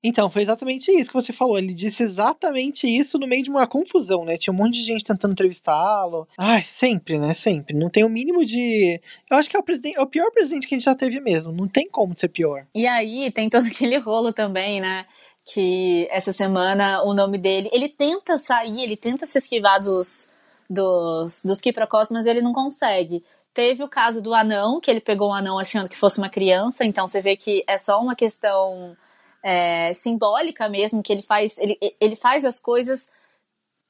Então, 0.03 0.29
foi 0.29 0.43
exatamente 0.43 0.91
isso 0.91 1.09
que 1.09 1.19
você 1.19 1.33
falou. 1.33 1.57
Ele 1.57 1.73
disse 1.73 2.03
exatamente 2.03 2.87
isso 2.87 3.17
no 3.17 3.27
meio 3.27 3.43
de 3.43 3.49
uma 3.49 3.65
confusão, 3.65 4.23
né? 4.23 4.37
Tinha 4.37 4.53
um 4.53 4.57
monte 4.57 4.75
de 4.75 4.83
gente 4.83 5.03
tentando 5.03 5.31
entrevistá-lo. 5.31 6.27
Ai, 6.37 6.63
sempre, 6.63 7.17
né? 7.17 7.33
Sempre. 7.33 7.75
Não 7.75 7.89
tem 7.89 8.03
o 8.03 8.09
mínimo 8.09 8.45
de. 8.45 9.01
Eu 9.29 9.37
acho 9.37 9.49
que 9.49 9.57
é 9.57 9.59
o, 9.59 9.63
presidente, 9.63 9.97
é 9.97 10.01
o 10.01 10.07
pior 10.07 10.29
presidente 10.31 10.67
que 10.67 10.75
a 10.75 10.77
gente 10.77 10.85
já 10.85 10.95
teve 10.95 11.19
mesmo. 11.19 11.51
Não 11.51 11.67
tem 11.67 11.89
como 11.89 12.15
ser 12.15 12.29
pior. 12.29 12.65
E 12.75 12.85
aí 12.85 13.31
tem 13.31 13.49
todo 13.49 13.65
aquele 13.67 13.97
rolo 13.97 14.31
também, 14.31 14.79
né? 14.79 15.05
Que 15.51 16.07
essa 16.11 16.31
semana 16.31 17.01
o 17.03 17.15
nome 17.15 17.39
dele. 17.39 17.69
Ele 17.73 17.89
tenta 17.89 18.37
sair, 18.37 18.83
ele 18.83 18.95
tenta 18.95 19.25
se 19.25 19.39
esquivar 19.39 19.81
dos 19.81 20.28
dos, 20.69 21.41
dos 21.43 21.59
quiprocós, 21.59 22.09
mas 22.11 22.25
ele 22.25 22.41
não 22.41 22.53
consegue. 22.53 23.23
Teve 23.53 23.83
o 23.83 23.89
caso 23.89 24.21
do 24.21 24.33
anão, 24.33 24.79
que 24.79 24.91
ele 24.91 25.01
pegou 25.01 25.29
um 25.29 25.33
anão 25.33 25.57
achando 25.57 25.89
que 25.89 25.97
fosse 25.97 26.19
uma 26.19 26.29
criança, 26.29 26.85
então 26.85 27.07
você 27.07 27.19
vê 27.19 27.35
que 27.35 27.63
é 27.67 27.77
só 27.77 27.99
uma 27.99 28.15
questão 28.15 28.95
é, 29.43 29.91
simbólica 29.93 30.69
mesmo, 30.69 31.01
que 31.01 31.11
ele 31.11 31.23
faz, 31.23 31.57
ele, 31.57 31.77
ele 31.99 32.15
faz 32.15 32.45
as 32.45 32.59
coisas 32.59 33.09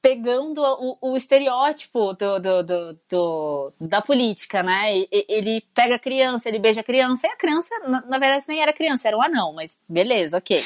pegando 0.02 0.62
o, 0.62 1.12
o 1.12 1.16
estereótipo 1.16 2.14
do, 2.14 2.38
do, 2.38 2.62
do, 2.62 2.98
do, 3.08 3.72
da 3.78 4.00
política, 4.00 4.62
né? 4.62 5.04
Ele 5.10 5.60
pega 5.74 5.96
a 5.96 5.98
criança, 5.98 6.48
ele 6.48 6.58
beija 6.58 6.80
a 6.80 6.84
criança, 6.84 7.26
e 7.26 7.30
a 7.30 7.36
criança, 7.36 7.78
na, 7.80 8.00
na 8.06 8.18
verdade, 8.18 8.46
nem 8.48 8.62
era 8.62 8.72
criança, 8.72 9.08
era 9.08 9.16
um 9.16 9.22
anão, 9.22 9.52
mas 9.52 9.78
beleza, 9.86 10.38
ok. 10.38 10.56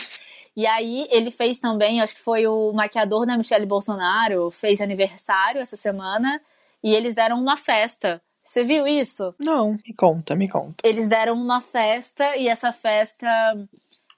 E 0.57 0.67
aí 0.67 1.09
ele 1.11 1.31
fez 1.31 1.59
também, 1.59 2.01
acho 2.01 2.15
que 2.15 2.21
foi 2.21 2.47
o 2.47 2.73
maquiador 2.73 3.27
da 3.27 3.37
Michelle 3.37 3.67
Bolsonaro, 3.67 4.51
fez 4.51 4.81
aniversário 4.81 5.61
essa 5.61 5.77
semana 5.77 6.41
e 6.83 6.95
eles 6.95 7.15
deram 7.15 7.41
uma 7.41 7.57
festa. 7.57 8.23
Você 8.45 8.63
viu 8.63 8.87
isso? 8.87 9.35
Não, 9.39 9.73
me 9.73 9.95
conta, 9.97 10.37
me 10.37 10.49
conta. 10.49 10.77
Eles 10.85 11.09
deram 11.09 11.35
uma 11.35 11.61
festa 11.61 12.37
e 12.37 12.47
essa 12.47 12.73
festa. 12.73 13.27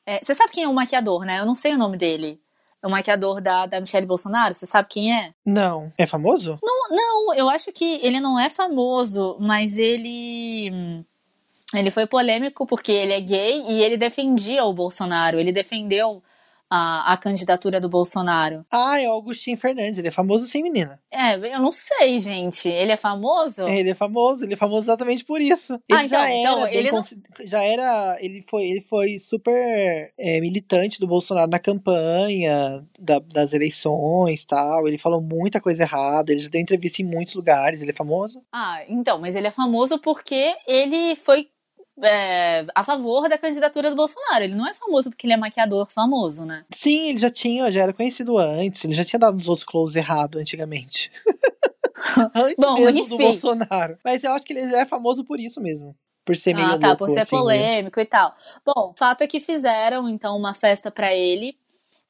É, 0.04 0.18
você 0.22 0.34
sabe 0.34 0.50
quem 0.52 0.64
é 0.64 0.68
o 0.68 0.74
maquiador, 0.74 1.24
né? 1.24 1.40
Eu 1.40 1.46
não 1.46 1.54
sei 1.54 1.74
o 1.74 1.78
nome 1.78 1.96
dele. 1.96 2.40
O 2.82 2.90
maquiador 2.90 3.40
da, 3.40 3.66
da 3.66 3.80
Michelle 3.80 4.06
Bolsonaro, 4.06 4.54
você 4.54 4.66
sabe 4.66 4.88
quem 4.88 5.16
é? 5.16 5.32
Não. 5.44 5.92
É 5.96 6.06
famoso? 6.06 6.58
Não, 6.62 6.88
não, 6.90 7.34
eu 7.34 7.48
acho 7.48 7.72
que 7.72 8.00
ele 8.02 8.20
não 8.20 8.38
é 8.38 8.50
famoso, 8.50 9.36
mas 9.40 9.76
ele. 9.76 11.04
Ele 11.80 11.90
foi 11.90 12.06
polêmico 12.06 12.66
porque 12.66 12.92
ele 12.92 13.12
é 13.12 13.20
gay 13.20 13.64
e 13.68 13.82
ele 13.82 13.96
defendia 13.96 14.64
o 14.64 14.72
Bolsonaro. 14.72 15.38
Ele 15.38 15.52
defendeu 15.52 16.22
a, 16.70 17.12
a 17.12 17.16
candidatura 17.16 17.80
do 17.80 17.88
Bolsonaro. 17.88 18.64
Ah, 18.70 19.00
é 19.00 19.08
o 19.08 19.12
Augustinho 19.12 19.56
Fernandes, 19.56 19.98
ele 19.98 20.08
é 20.08 20.12
famoso 20.12 20.46
sim, 20.46 20.62
menina. 20.62 21.00
É, 21.10 21.34
eu 21.54 21.60
não 21.60 21.72
sei, 21.72 22.18
gente. 22.18 22.68
Ele 22.68 22.92
é 22.92 22.96
famoso? 22.96 23.62
É, 23.62 23.78
ele 23.78 23.90
é 23.90 23.94
famoso, 23.94 24.44
ele 24.44 24.54
é 24.54 24.56
famoso 24.56 24.86
exatamente 24.86 25.24
por 25.24 25.40
isso. 25.40 25.74
Ele 25.88 25.98
ah, 25.98 26.04
então, 26.04 26.08
já 26.08 26.32
então, 26.32 26.58
era 26.60 26.74
ele 26.74 26.92
não... 26.92 27.02
já 27.44 27.62
era, 27.62 28.18
ele 28.20 28.44
foi, 28.48 28.64
ele 28.64 28.80
foi 28.80 29.18
super 29.18 30.12
é, 30.18 30.40
militante 30.40 30.98
do 30.98 31.06
Bolsonaro 31.06 31.50
na 31.50 31.58
campanha 31.58 32.84
da, 32.98 33.18
das 33.20 33.52
eleições, 33.52 34.44
tal. 34.44 34.86
Ele 34.86 34.98
falou 34.98 35.20
muita 35.20 35.60
coisa 35.60 35.84
errada, 35.84 36.32
ele 36.32 36.40
já 36.40 36.48
deu 36.48 36.60
entrevista 36.60 37.02
em 37.02 37.06
muitos 37.06 37.34
lugares, 37.34 37.80
ele 37.80 37.92
é 37.92 37.94
famoso? 37.94 38.42
Ah, 38.52 38.80
então, 38.88 39.20
mas 39.20 39.36
ele 39.36 39.46
é 39.46 39.52
famoso 39.52 39.98
porque 39.98 40.54
ele 40.66 41.14
foi 41.16 41.48
é, 42.02 42.66
a 42.74 42.84
favor 42.84 43.28
da 43.28 43.38
candidatura 43.38 43.90
do 43.90 43.96
Bolsonaro. 43.96 44.44
Ele 44.44 44.54
não 44.54 44.68
é 44.68 44.74
famoso 44.74 45.10
porque 45.10 45.26
ele 45.26 45.34
é 45.34 45.36
maquiador 45.36 45.86
famoso, 45.90 46.44
né? 46.44 46.64
Sim, 46.70 47.10
ele 47.10 47.18
já 47.18 47.30
tinha, 47.30 47.70
já 47.70 47.82
era 47.82 47.92
conhecido 47.92 48.38
antes, 48.38 48.84
ele 48.84 48.94
já 48.94 49.04
tinha 49.04 49.20
dado 49.20 49.36
nos 49.36 49.48
outros 49.48 49.64
close 49.64 49.98
errado 49.98 50.38
antigamente. 50.38 51.10
antes 52.34 52.56
Bom, 52.58 52.74
mesmo 52.74 53.00
enfim. 53.00 53.08
do 53.08 53.18
Bolsonaro. 53.18 53.98
Mas 54.04 54.22
eu 54.24 54.32
acho 54.32 54.44
que 54.44 54.52
ele 54.52 54.70
já 54.70 54.80
é 54.80 54.84
famoso 54.84 55.24
por 55.24 55.40
isso 55.40 55.60
mesmo. 55.60 55.96
Por 56.24 56.36
ser 56.36 56.54
meio 56.54 56.66
Ah, 56.66 56.78
tá, 56.78 56.88
louco, 56.88 57.06
por 57.06 57.10
ser 57.10 57.20
assim, 57.20 57.36
polêmico 57.36 58.00
né? 58.00 58.02
e 58.02 58.06
tal. 58.06 58.34
Bom, 58.64 58.90
o 58.90 58.94
fato 58.96 59.22
é 59.22 59.26
que 59.28 59.38
fizeram, 59.38 60.08
então, 60.08 60.36
uma 60.36 60.52
festa 60.52 60.90
para 60.90 61.14
ele. 61.14 61.56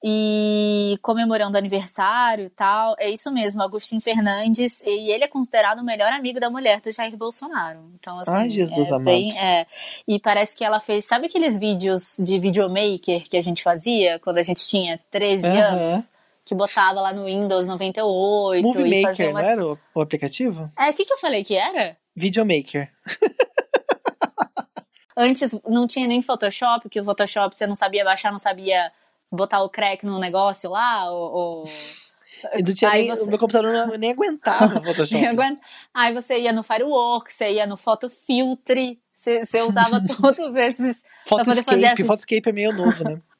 E 0.05 0.99
comemorando 1.03 1.57
aniversário 1.57 2.47
e 2.47 2.51
tal. 2.51 2.95
É 2.99 3.09
isso 3.11 3.31
mesmo, 3.33 3.63
Agostinho 3.63 4.01
Fernandes, 4.01 4.81
e 4.83 5.11
ele 5.11 5.25
é 5.25 5.29
considerado 5.29 5.81
o 5.81 5.85
melhor 5.85 6.13
amigo 6.13 6.39
da 6.39 6.51
mulher 6.51 6.81
do 6.81 6.93
Jair 6.93 7.17
Bolsonaro. 7.17 7.91
Então, 7.99 8.19
assim, 8.21 8.37
Ai, 8.37 8.51
Jesus 8.51 8.89
é 8.89 8.95
amado. 8.95 9.05
bem, 9.05 9.29
é, 9.39 9.67
e 10.07 10.19
parece 10.19 10.57
que 10.57 10.65
ela 10.65 10.81
fez, 10.81 11.05
sabe 11.05 11.27
aqueles 11.27 11.57
vídeos 11.57 12.17
de 12.19 12.39
videomaker 12.39 13.29
que 13.29 13.37
a 13.37 13.43
gente 13.43 13.63
fazia 13.63 14.19
quando 14.21 14.39
a 14.39 14.43
gente 14.43 14.67
tinha 14.67 15.01
13 15.11 15.47
Aham. 15.47 15.59
anos? 15.59 16.13
Que 16.45 16.55
botava 16.55 17.01
lá 17.01 17.13
no 17.13 17.25
Windows 17.25 17.67
98 17.67 18.63
Movie 18.63 19.01
e 19.01 19.03
fazia 19.03 19.27
Maker, 19.27 19.31
umas... 19.31 19.43
não 19.43 19.51
era 19.51 19.67
o, 19.67 19.79
o 19.97 20.01
aplicativo? 20.01 20.71
É, 20.79 20.91
o 20.91 20.95
que, 20.95 21.05
que 21.05 21.13
eu 21.13 21.19
falei 21.19 21.43
que 21.43 21.57
era? 21.57 21.97
Videomaker. 22.15 22.89
Antes 25.17 25.59
não 25.67 25.87
tinha 25.87 26.07
nem 26.07 26.23
Photoshop, 26.23 26.89
que 26.89 27.01
o 27.01 27.05
Photoshop 27.05 27.57
você 27.57 27.67
não 27.67 27.75
sabia 27.75 28.05
baixar, 28.05 28.31
não 28.31 28.39
sabia 28.39 28.93
botar 29.33 29.63
o 29.63 29.69
crack 29.69 30.05
no 30.05 30.19
negócio 30.19 30.71
lá, 30.71 31.11
ou... 31.11 31.33
ou... 31.33 31.65
Nem, 32.93 33.09
você- 33.09 33.23
O 33.23 33.27
meu 33.27 33.39
computador 33.39 33.73
não, 33.73 33.97
nem 33.97 34.13
aguentava 34.13 34.79
o 34.79 34.83
Photoshop. 34.85 35.25
Aguenta- 35.27 35.61
Aí 35.95 36.13
você 36.13 36.39
ia 36.39 36.53
no 36.53 36.63
Firework, 36.63 37.33
você 37.33 37.53
ia 37.53 37.67
no 37.67 37.77
Photofiltre, 37.77 39.01
você, 39.15 39.45
você 39.45 39.63
usava 39.63 40.01
todos 40.21 40.55
esses. 40.55 41.03
Photoscape. 41.27 41.85
essas- 41.85 42.07
Photoscape 42.07 42.49
é 42.49 42.53
meio 42.53 42.73
novo, 42.73 43.03
né? 43.05 43.21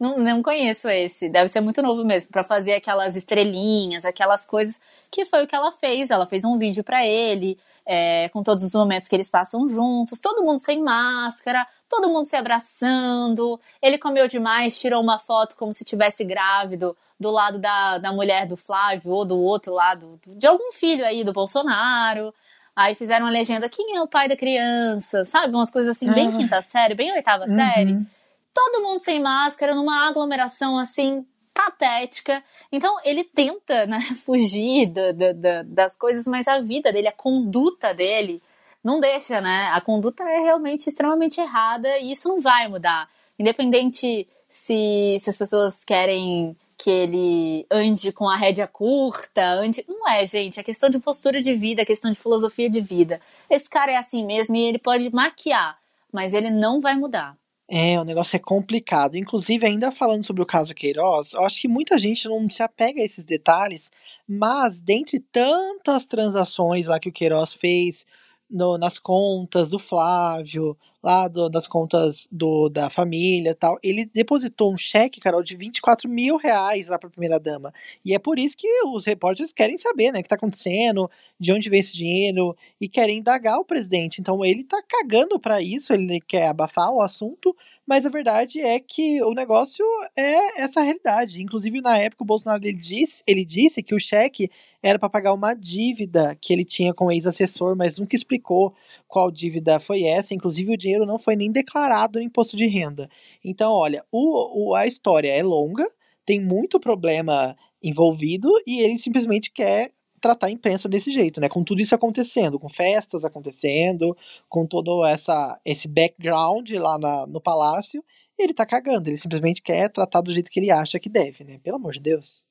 Não, 0.00 0.18
não 0.18 0.42
conheço 0.42 0.88
esse, 0.88 1.28
deve 1.28 1.46
ser 1.46 1.60
muito 1.60 1.82
novo 1.82 2.02
mesmo, 2.02 2.30
pra 2.32 2.42
fazer 2.42 2.72
aquelas 2.72 3.14
estrelinhas, 3.14 4.04
aquelas 4.04 4.46
coisas, 4.46 4.80
que 5.10 5.26
foi 5.26 5.44
o 5.44 5.46
que 5.46 5.54
ela 5.54 5.70
fez. 5.70 6.10
Ela 6.10 6.26
fez 6.26 6.42
um 6.42 6.58
vídeo 6.58 6.82
pra 6.82 7.06
ele, 7.06 7.56
é, 7.90 8.28
com 8.28 8.42
todos 8.42 8.64
os 8.66 8.72
momentos 8.74 9.08
que 9.08 9.16
eles 9.16 9.30
passam 9.30 9.66
juntos, 9.66 10.20
todo 10.20 10.44
mundo 10.44 10.58
sem 10.58 10.82
máscara, 10.82 11.66
todo 11.88 12.10
mundo 12.10 12.26
se 12.26 12.36
abraçando. 12.36 13.58
Ele 13.80 13.96
comeu 13.96 14.28
demais, 14.28 14.78
tirou 14.78 15.02
uma 15.02 15.18
foto 15.18 15.56
como 15.56 15.72
se 15.72 15.84
tivesse 15.84 16.22
grávido 16.22 16.94
do 17.18 17.30
lado 17.30 17.58
da, 17.58 17.96
da 17.96 18.12
mulher 18.12 18.46
do 18.46 18.56
Flávio 18.56 19.10
ou 19.12 19.24
do 19.24 19.38
outro 19.38 19.72
lado, 19.72 20.20
de 20.26 20.46
algum 20.46 20.70
filho 20.72 21.04
aí 21.04 21.24
do 21.24 21.32
Bolsonaro. 21.32 22.32
Aí 22.76 22.94
fizeram 22.94 23.24
uma 23.26 23.32
legenda, 23.32 23.68
quem 23.68 23.96
é 23.96 24.02
o 24.02 24.06
pai 24.06 24.28
da 24.28 24.36
criança? 24.36 25.24
Sabe? 25.24 25.52
Umas 25.54 25.70
coisas 25.70 25.96
assim, 25.96 26.12
bem 26.12 26.28
Ah. 26.28 26.32
quinta 26.32 26.60
série, 26.60 26.94
bem 26.94 27.10
oitava 27.12 27.46
série 27.48 27.92
Uhum. 27.94 28.06
todo 28.54 28.82
mundo 28.82 29.00
sem 29.00 29.20
máscara, 29.20 29.74
numa 29.74 30.06
aglomeração 30.08 30.78
assim 30.78 31.26
patética. 31.58 32.44
Então 32.70 32.98
ele 33.04 33.24
tenta, 33.24 33.84
né, 33.84 33.98
fugir 34.24 34.86
da- 34.86 35.10
da- 35.10 35.32
da- 35.32 35.62
das 35.64 35.96
coisas, 35.96 36.24
mas 36.28 36.46
a 36.46 36.60
vida 36.60 36.92
dele, 36.92 37.08
a 37.08 37.12
conduta 37.12 37.92
dele, 37.92 38.40
não 38.82 39.00
deixa, 39.00 39.40
né? 39.40 39.68
A 39.72 39.80
conduta 39.80 40.22
é 40.22 40.38
realmente 40.40 40.86
extremamente 40.88 41.40
errada 41.40 41.98
e 41.98 42.12
isso 42.12 42.28
não 42.28 42.40
vai 42.40 42.68
mudar. 42.68 43.08
Independente 43.36 44.28
se, 44.48 45.16
se 45.18 45.28
as 45.30 45.36
pessoas 45.36 45.84
querem 45.84 46.56
que 46.76 46.88
ele 46.90 47.66
ande 47.68 48.12
com 48.12 48.28
a 48.28 48.36
rédea 48.36 48.68
curta, 48.68 49.44
ande. 49.44 49.84
Não 49.88 50.08
é, 50.08 50.24
gente. 50.24 50.60
É 50.60 50.62
questão 50.62 50.88
de 50.88 51.00
postura 51.00 51.40
de 51.40 51.54
vida, 51.54 51.82
é 51.82 51.84
questão 51.84 52.08
de 52.12 52.16
filosofia 52.16 52.70
de 52.70 52.80
vida. 52.80 53.20
Esse 53.50 53.68
cara 53.68 53.90
é 53.90 53.96
assim 53.96 54.24
mesmo 54.24 54.54
e 54.54 54.62
ele 54.62 54.78
pode 54.78 55.12
maquiar, 55.12 55.76
mas 56.12 56.32
ele 56.32 56.50
não 56.50 56.80
vai 56.80 56.94
mudar. 56.94 57.36
É, 57.70 58.00
o 58.00 58.04
negócio 58.04 58.34
é 58.34 58.38
complicado. 58.38 59.16
Inclusive, 59.16 59.66
ainda 59.66 59.90
falando 59.90 60.24
sobre 60.24 60.42
o 60.42 60.46
caso 60.46 60.74
Queiroz, 60.74 61.34
eu 61.34 61.44
acho 61.44 61.60
que 61.60 61.68
muita 61.68 61.98
gente 61.98 62.26
não 62.26 62.48
se 62.48 62.62
apega 62.62 63.02
a 63.02 63.04
esses 63.04 63.26
detalhes, 63.26 63.90
mas 64.26 64.80
dentre 64.80 65.20
tantas 65.20 66.06
transações 66.06 66.86
lá 66.86 66.98
que 66.98 67.10
o 67.10 67.12
Queiroz 67.12 67.52
fez 67.52 68.06
no- 68.50 68.78
nas 68.78 68.98
contas 68.98 69.70
do 69.70 69.78
Flávio, 69.78 70.76
lá 71.02 71.28
do- 71.28 71.48
das 71.48 71.68
contas 71.68 72.28
do, 72.32 72.68
da 72.68 72.90
família 72.90 73.54
tal, 73.54 73.78
ele 73.82 74.04
depositou 74.06 74.72
um 74.72 74.76
cheque, 74.76 75.20
Carol, 75.20 75.42
de 75.42 75.56
24 75.56 76.08
mil 76.08 76.36
reais 76.36 76.88
lá 76.88 76.98
para 76.98 77.08
a 77.08 77.10
primeira-dama. 77.12 77.72
E 78.04 78.14
é 78.14 78.18
por 78.18 78.38
isso 78.38 78.56
que 78.56 78.66
os 78.86 79.04
repórteres 79.04 79.52
querem 79.52 79.78
saber, 79.78 80.12
né, 80.12 80.20
o 80.20 80.22
que 80.22 80.28
tá 80.28 80.34
acontecendo, 80.36 81.10
de 81.38 81.52
onde 81.52 81.68
vem 81.70 81.80
esse 81.80 81.94
dinheiro, 81.96 82.56
e 82.80 82.88
querem 82.88 83.18
indagar 83.18 83.58
o 83.58 83.64
presidente. 83.64 84.20
Então 84.20 84.44
ele 84.44 84.64
tá 84.64 84.82
cagando 84.88 85.38
pra 85.38 85.60
isso, 85.62 85.92
ele 85.92 86.20
quer 86.20 86.48
abafar 86.48 86.90
o 86.92 87.00
assunto, 87.00 87.54
mas 87.88 88.04
a 88.04 88.10
verdade 88.10 88.60
é 88.60 88.78
que 88.78 89.22
o 89.22 89.32
negócio 89.32 89.84
é 90.16 90.60
essa 90.62 90.82
realidade. 90.82 91.40
Inclusive, 91.42 91.80
na 91.80 91.96
época, 91.98 92.22
o 92.22 92.26
Bolsonaro 92.26 92.62
ele 92.64 92.76
disse, 92.76 93.22
ele 93.26 93.44
disse 93.44 93.82
que 93.82 93.94
o 93.94 94.00
cheque 94.00 94.50
era 94.82 94.98
para 94.98 95.08
pagar 95.08 95.32
uma 95.32 95.54
dívida 95.54 96.36
que 96.40 96.52
ele 96.52 96.64
tinha 96.64 96.92
com 96.92 97.06
o 97.06 97.12
ex-assessor, 97.12 97.74
mas 97.76 97.98
nunca 97.98 98.14
explicou 98.14 98.74
qual 99.06 99.30
dívida 99.30 99.80
foi 99.80 100.02
essa. 100.04 100.34
Inclusive, 100.34 100.72
o 100.74 100.76
dinheiro 100.76 101.06
não 101.06 101.18
foi 101.18 101.34
nem 101.34 101.50
declarado 101.50 102.18
no 102.18 102.24
imposto 102.24 102.56
de 102.56 102.66
renda. 102.66 103.08
Então, 103.44 103.72
olha, 103.72 104.04
o, 104.12 104.70
o- 104.70 104.74
a 104.74 104.86
história 104.86 105.30
é 105.30 105.42
longa, 105.42 105.86
tem 106.26 106.40
muito 106.40 106.78
problema 106.78 107.56
envolvido 107.82 108.50
e 108.66 108.80
ele 108.80 108.98
simplesmente 108.98 109.50
quer 109.50 109.92
tratar 110.20 110.46
a 110.48 110.50
imprensa 110.50 110.88
desse 110.88 111.10
jeito, 111.10 111.40
né? 111.40 111.48
Com 111.48 111.62
tudo 111.64 111.80
isso 111.80 111.94
acontecendo, 111.94 112.58
com 112.58 112.68
festas 112.68 113.24
acontecendo, 113.24 114.16
com 114.48 114.66
todo 114.66 115.04
essa, 115.04 115.58
esse 115.64 115.88
background 115.88 116.70
lá 116.72 116.98
na- 116.98 117.26
no 117.26 117.40
palácio, 117.40 118.04
ele 118.38 118.54
tá 118.54 118.64
cagando. 118.64 119.08
Ele 119.08 119.16
simplesmente 119.16 119.62
quer 119.62 119.88
tratar 119.90 120.20
do 120.20 120.32
jeito 120.32 120.50
que 120.50 120.60
ele 120.60 120.70
acha 120.70 120.98
que 120.98 121.08
deve, 121.08 121.44
né? 121.44 121.58
Pelo 121.58 121.76
amor 121.76 121.92
de 121.92 122.00
Deus. 122.00 122.44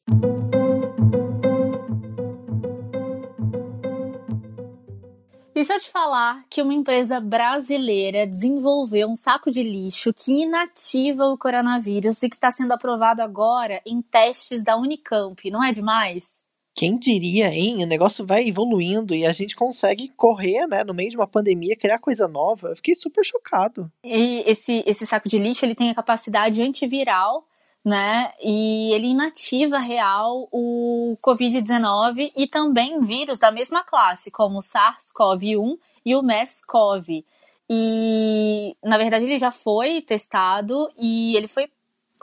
E 5.55 5.65
se 5.65 5.74
eu 5.74 5.79
te 5.79 5.89
falar 5.89 6.45
que 6.51 6.62
uma 6.62 6.71
empresa 6.74 7.19
brasileira 7.19 8.27
desenvolveu 8.27 9.09
um 9.09 9.15
saco 9.15 9.50
de 9.50 9.63
lixo 9.63 10.13
que 10.13 10.43
inativa 10.43 11.25
o 11.25 11.38
coronavírus 11.38 12.21
e 12.21 12.29
que 12.29 12.36
está 12.36 12.51
sendo 12.51 12.74
aprovado 12.74 13.24
agora 13.24 13.81
em 13.83 14.00
testes 14.00 14.63
da 14.63 14.77
Unicamp, 14.77 15.50
não 15.50 15.63
é 15.63 15.71
demais? 15.71 16.45
Quem 16.77 16.96
diria, 16.96 17.50
hein? 17.50 17.84
O 17.84 17.88
negócio 17.88 18.24
vai 18.24 18.48
evoluindo 18.48 19.15
e 19.15 19.25
a 19.25 19.31
gente 19.31 19.55
consegue 19.55 20.10
correr, 20.10 20.67
né? 20.67 20.84
No 20.84 20.93
meio 20.93 21.10
de 21.10 21.17
uma 21.17 21.25
pandemia, 21.25 21.75
criar 21.75 21.98
coisa 21.98 22.27
nova. 22.27 22.67
Eu 22.67 22.75
fiquei 22.75 22.93
super 22.93 23.25
chocado. 23.25 23.91
E 24.03 24.43
esse, 24.46 24.84
esse 24.86 25.03
saco 25.07 25.27
de 25.27 25.39
lixo 25.39 25.65
ele 25.65 25.74
tem 25.74 25.89
a 25.89 25.96
capacidade 25.96 26.62
antiviral, 26.62 27.48
né? 27.84 28.31
E 28.39 28.93
ele 28.93 29.07
inativa 29.07 29.79
real 29.79 30.48
o 30.51 31.17
Covid-19 31.19 32.31
e 32.38 32.46
também 32.46 33.01
vírus 33.01 33.39
da 33.39 33.51
mesma 33.51 33.84
classe, 33.84 34.29
como 34.29 34.60
o 34.60 34.62
SARS-CoV-1 34.62 35.79
e 36.05 36.15
o 36.15 36.22
MERS-CoV. 36.22 37.25
E 37.67 38.77
na 38.84 39.00
verdade 39.00 39.25
ele 39.25 39.39
já 39.39 39.50
foi 39.50 40.00
testado 40.00 40.91
e 40.96 41.36
ele 41.36 41.48
foi 41.48 41.67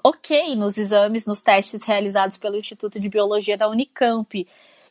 ok 0.04 0.54
nos 0.54 0.76
exames, 0.76 1.24
nos 1.24 1.40
testes 1.40 1.82
realizados 1.82 2.36
pelo 2.36 2.58
Instituto 2.58 3.00
de 3.00 3.08
Biologia 3.08 3.56
da 3.56 3.68
Unicamp. 3.68 4.46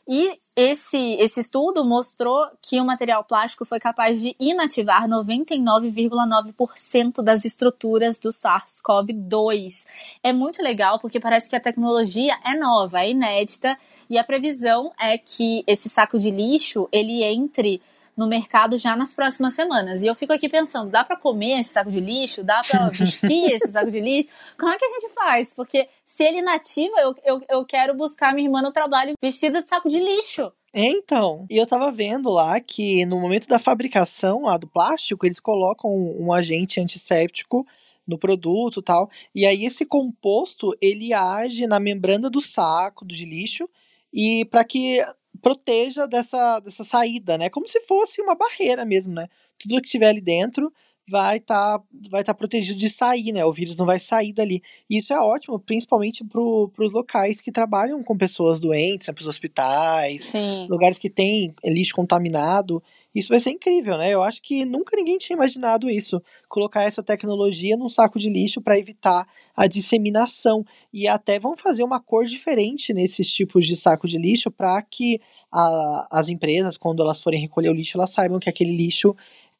E 0.06 0.38
esse, 0.54 1.14
esse 1.14 1.40
estudo 1.40 1.82
mostrou 1.82 2.46
que 2.60 2.78
o 2.78 2.84
material 2.84 3.24
plástico 3.24 3.64
foi 3.64 3.80
capaz 3.80 4.20
de 4.20 4.36
inativar 4.38 5.08
99,9% 5.08 7.22
das 7.22 7.46
estruturas 7.46 8.18
do 8.18 8.28
SARS-CoV-2. 8.28 9.86
É 10.22 10.30
muito 10.30 10.62
legal 10.62 10.98
porque 10.98 11.18
parece 11.18 11.48
que 11.48 11.56
a 11.56 11.60
tecnologia 11.60 12.38
é 12.44 12.54
nova, 12.54 13.00
é 13.00 13.12
inédita 13.12 13.78
e 14.10 14.18
a 14.18 14.24
previsão 14.24 14.92
é 15.00 15.16
que 15.16 15.64
esse 15.66 15.88
saco 15.88 16.18
de 16.18 16.30
lixo 16.30 16.86
ele 16.92 17.22
entre 17.22 17.80
no 18.16 18.28
mercado 18.28 18.76
já 18.76 18.96
nas 18.96 19.14
próximas 19.14 19.54
semanas. 19.54 20.02
E 20.02 20.06
eu 20.06 20.14
fico 20.14 20.32
aqui 20.32 20.48
pensando, 20.48 20.90
dá 20.90 21.04
para 21.04 21.16
comer 21.16 21.60
esse 21.60 21.70
saco 21.70 21.90
de 21.90 22.00
lixo? 22.00 22.44
Dá 22.44 22.60
para 22.68 22.88
vestir 22.90 23.52
esse 23.52 23.72
saco 23.72 23.90
de 23.90 24.00
lixo? 24.00 24.28
Como 24.58 24.70
é 24.70 24.78
que 24.78 24.84
a 24.84 24.88
gente 24.88 25.12
faz? 25.12 25.54
Porque 25.54 25.88
se 26.04 26.22
ele 26.24 26.38
inativa, 26.38 26.96
eu, 27.00 27.14
eu, 27.24 27.40
eu 27.48 27.64
quero 27.64 27.94
buscar 27.94 28.32
minha 28.34 28.46
irmã 28.46 28.62
no 28.62 28.72
trabalho 28.72 29.14
vestida 29.20 29.62
de 29.62 29.68
saco 29.68 29.88
de 29.88 29.98
lixo. 29.98 30.52
É, 30.72 30.88
então. 30.88 31.46
E 31.48 31.56
eu 31.56 31.66
tava 31.66 31.90
vendo 31.92 32.30
lá 32.30 32.58
que 32.60 33.04
no 33.06 33.20
momento 33.20 33.46
da 33.46 33.58
fabricação 33.58 34.44
lá 34.44 34.56
do 34.56 34.66
plástico, 34.66 35.24
eles 35.24 35.40
colocam 35.40 35.90
um, 35.90 36.26
um 36.26 36.32
agente 36.32 36.80
antisséptico 36.80 37.66
no 38.06 38.18
produto 38.18 38.80
e 38.80 38.82
tal. 38.82 39.10
E 39.34 39.46
aí 39.46 39.64
esse 39.64 39.86
composto, 39.86 40.76
ele 40.80 41.12
age 41.12 41.66
na 41.66 41.80
membrana 41.80 42.28
do 42.28 42.40
saco 42.40 43.06
de 43.06 43.24
lixo 43.24 43.68
e 44.12 44.44
para 44.44 44.64
que 44.64 45.00
proteja 45.44 46.08
dessa, 46.08 46.58
dessa 46.60 46.82
saída, 46.82 47.36
né? 47.36 47.50
Como 47.50 47.68
se 47.68 47.78
fosse 47.82 48.22
uma 48.22 48.34
barreira 48.34 48.84
mesmo, 48.86 49.12
né? 49.12 49.28
Tudo 49.58 49.80
que 49.82 49.88
tiver 49.90 50.08
ali 50.08 50.22
dentro 50.22 50.72
vai 51.06 51.36
estar 51.36 51.82
vai 52.10 52.24
tá 52.24 52.32
protegido 52.32 52.78
de 52.78 52.88
sair, 52.88 53.30
né? 53.30 53.44
O 53.44 53.52
vírus 53.52 53.76
não 53.76 53.84
vai 53.84 54.00
sair 54.00 54.32
dali. 54.32 54.62
E 54.88 54.96
isso 54.96 55.12
é 55.12 55.20
ótimo, 55.20 55.60
principalmente 55.60 56.24
para 56.24 56.40
os 56.40 56.92
locais 56.92 57.42
que 57.42 57.52
trabalham 57.52 58.02
com 58.02 58.16
pessoas 58.16 58.58
doentes, 58.58 59.06
né? 59.06 59.12
para 59.12 59.20
os 59.20 59.28
hospitais, 59.28 60.24
Sim. 60.24 60.66
lugares 60.70 60.96
que 60.96 61.10
tem 61.10 61.54
lixo 61.62 61.94
contaminado. 61.94 62.82
Isso 63.14 63.28
vai 63.28 63.38
ser 63.38 63.50
incrível, 63.50 63.96
né? 63.96 64.10
Eu 64.10 64.22
acho 64.22 64.42
que 64.42 64.64
nunca 64.64 64.96
ninguém 64.96 65.16
tinha 65.18 65.36
imaginado 65.36 65.88
isso. 65.88 66.20
Colocar 66.48 66.82
essa 66.82 67.02
tecnologia 67.02 67.76
num 67.76 67.88
saco 67.88 68.18
de 68.18 68.28
lixo 68.28 68.60
para 68.60 68.78
evitar 68.78 69.26
a 69.56 69.66
disseminação. 69.66 70.64
E 70.92 71.06
até 71.06 71.38
vão 71.38 71.56
fazer 71.56 71.84
uma 71.84 72.00
cor 72.00 72.26
diferente 72.26 72.92
nesses 72.92 73.32
tipos 73.32 73.66
de 73.66 73.76
saco 73.76 74.08
de 74.08 74.18
lixo 74.18 74.50
para 74.50 74.82
que 74.82 75.20
a- 75.52 76.08
as 76.10 76.28
empresas, 76.28 76.76
quando 76.76 77.02
elas 77.02 77.20
forem 77.20 77.40
recolher 77.40 77.68
o 77.68 77.74
lixo, 77.74 77.96
elas 77.96 78.10
saibam 78.12 78.40
que 78.40 78.48
aquele 78.48 78.76
lixo 78.76 79.14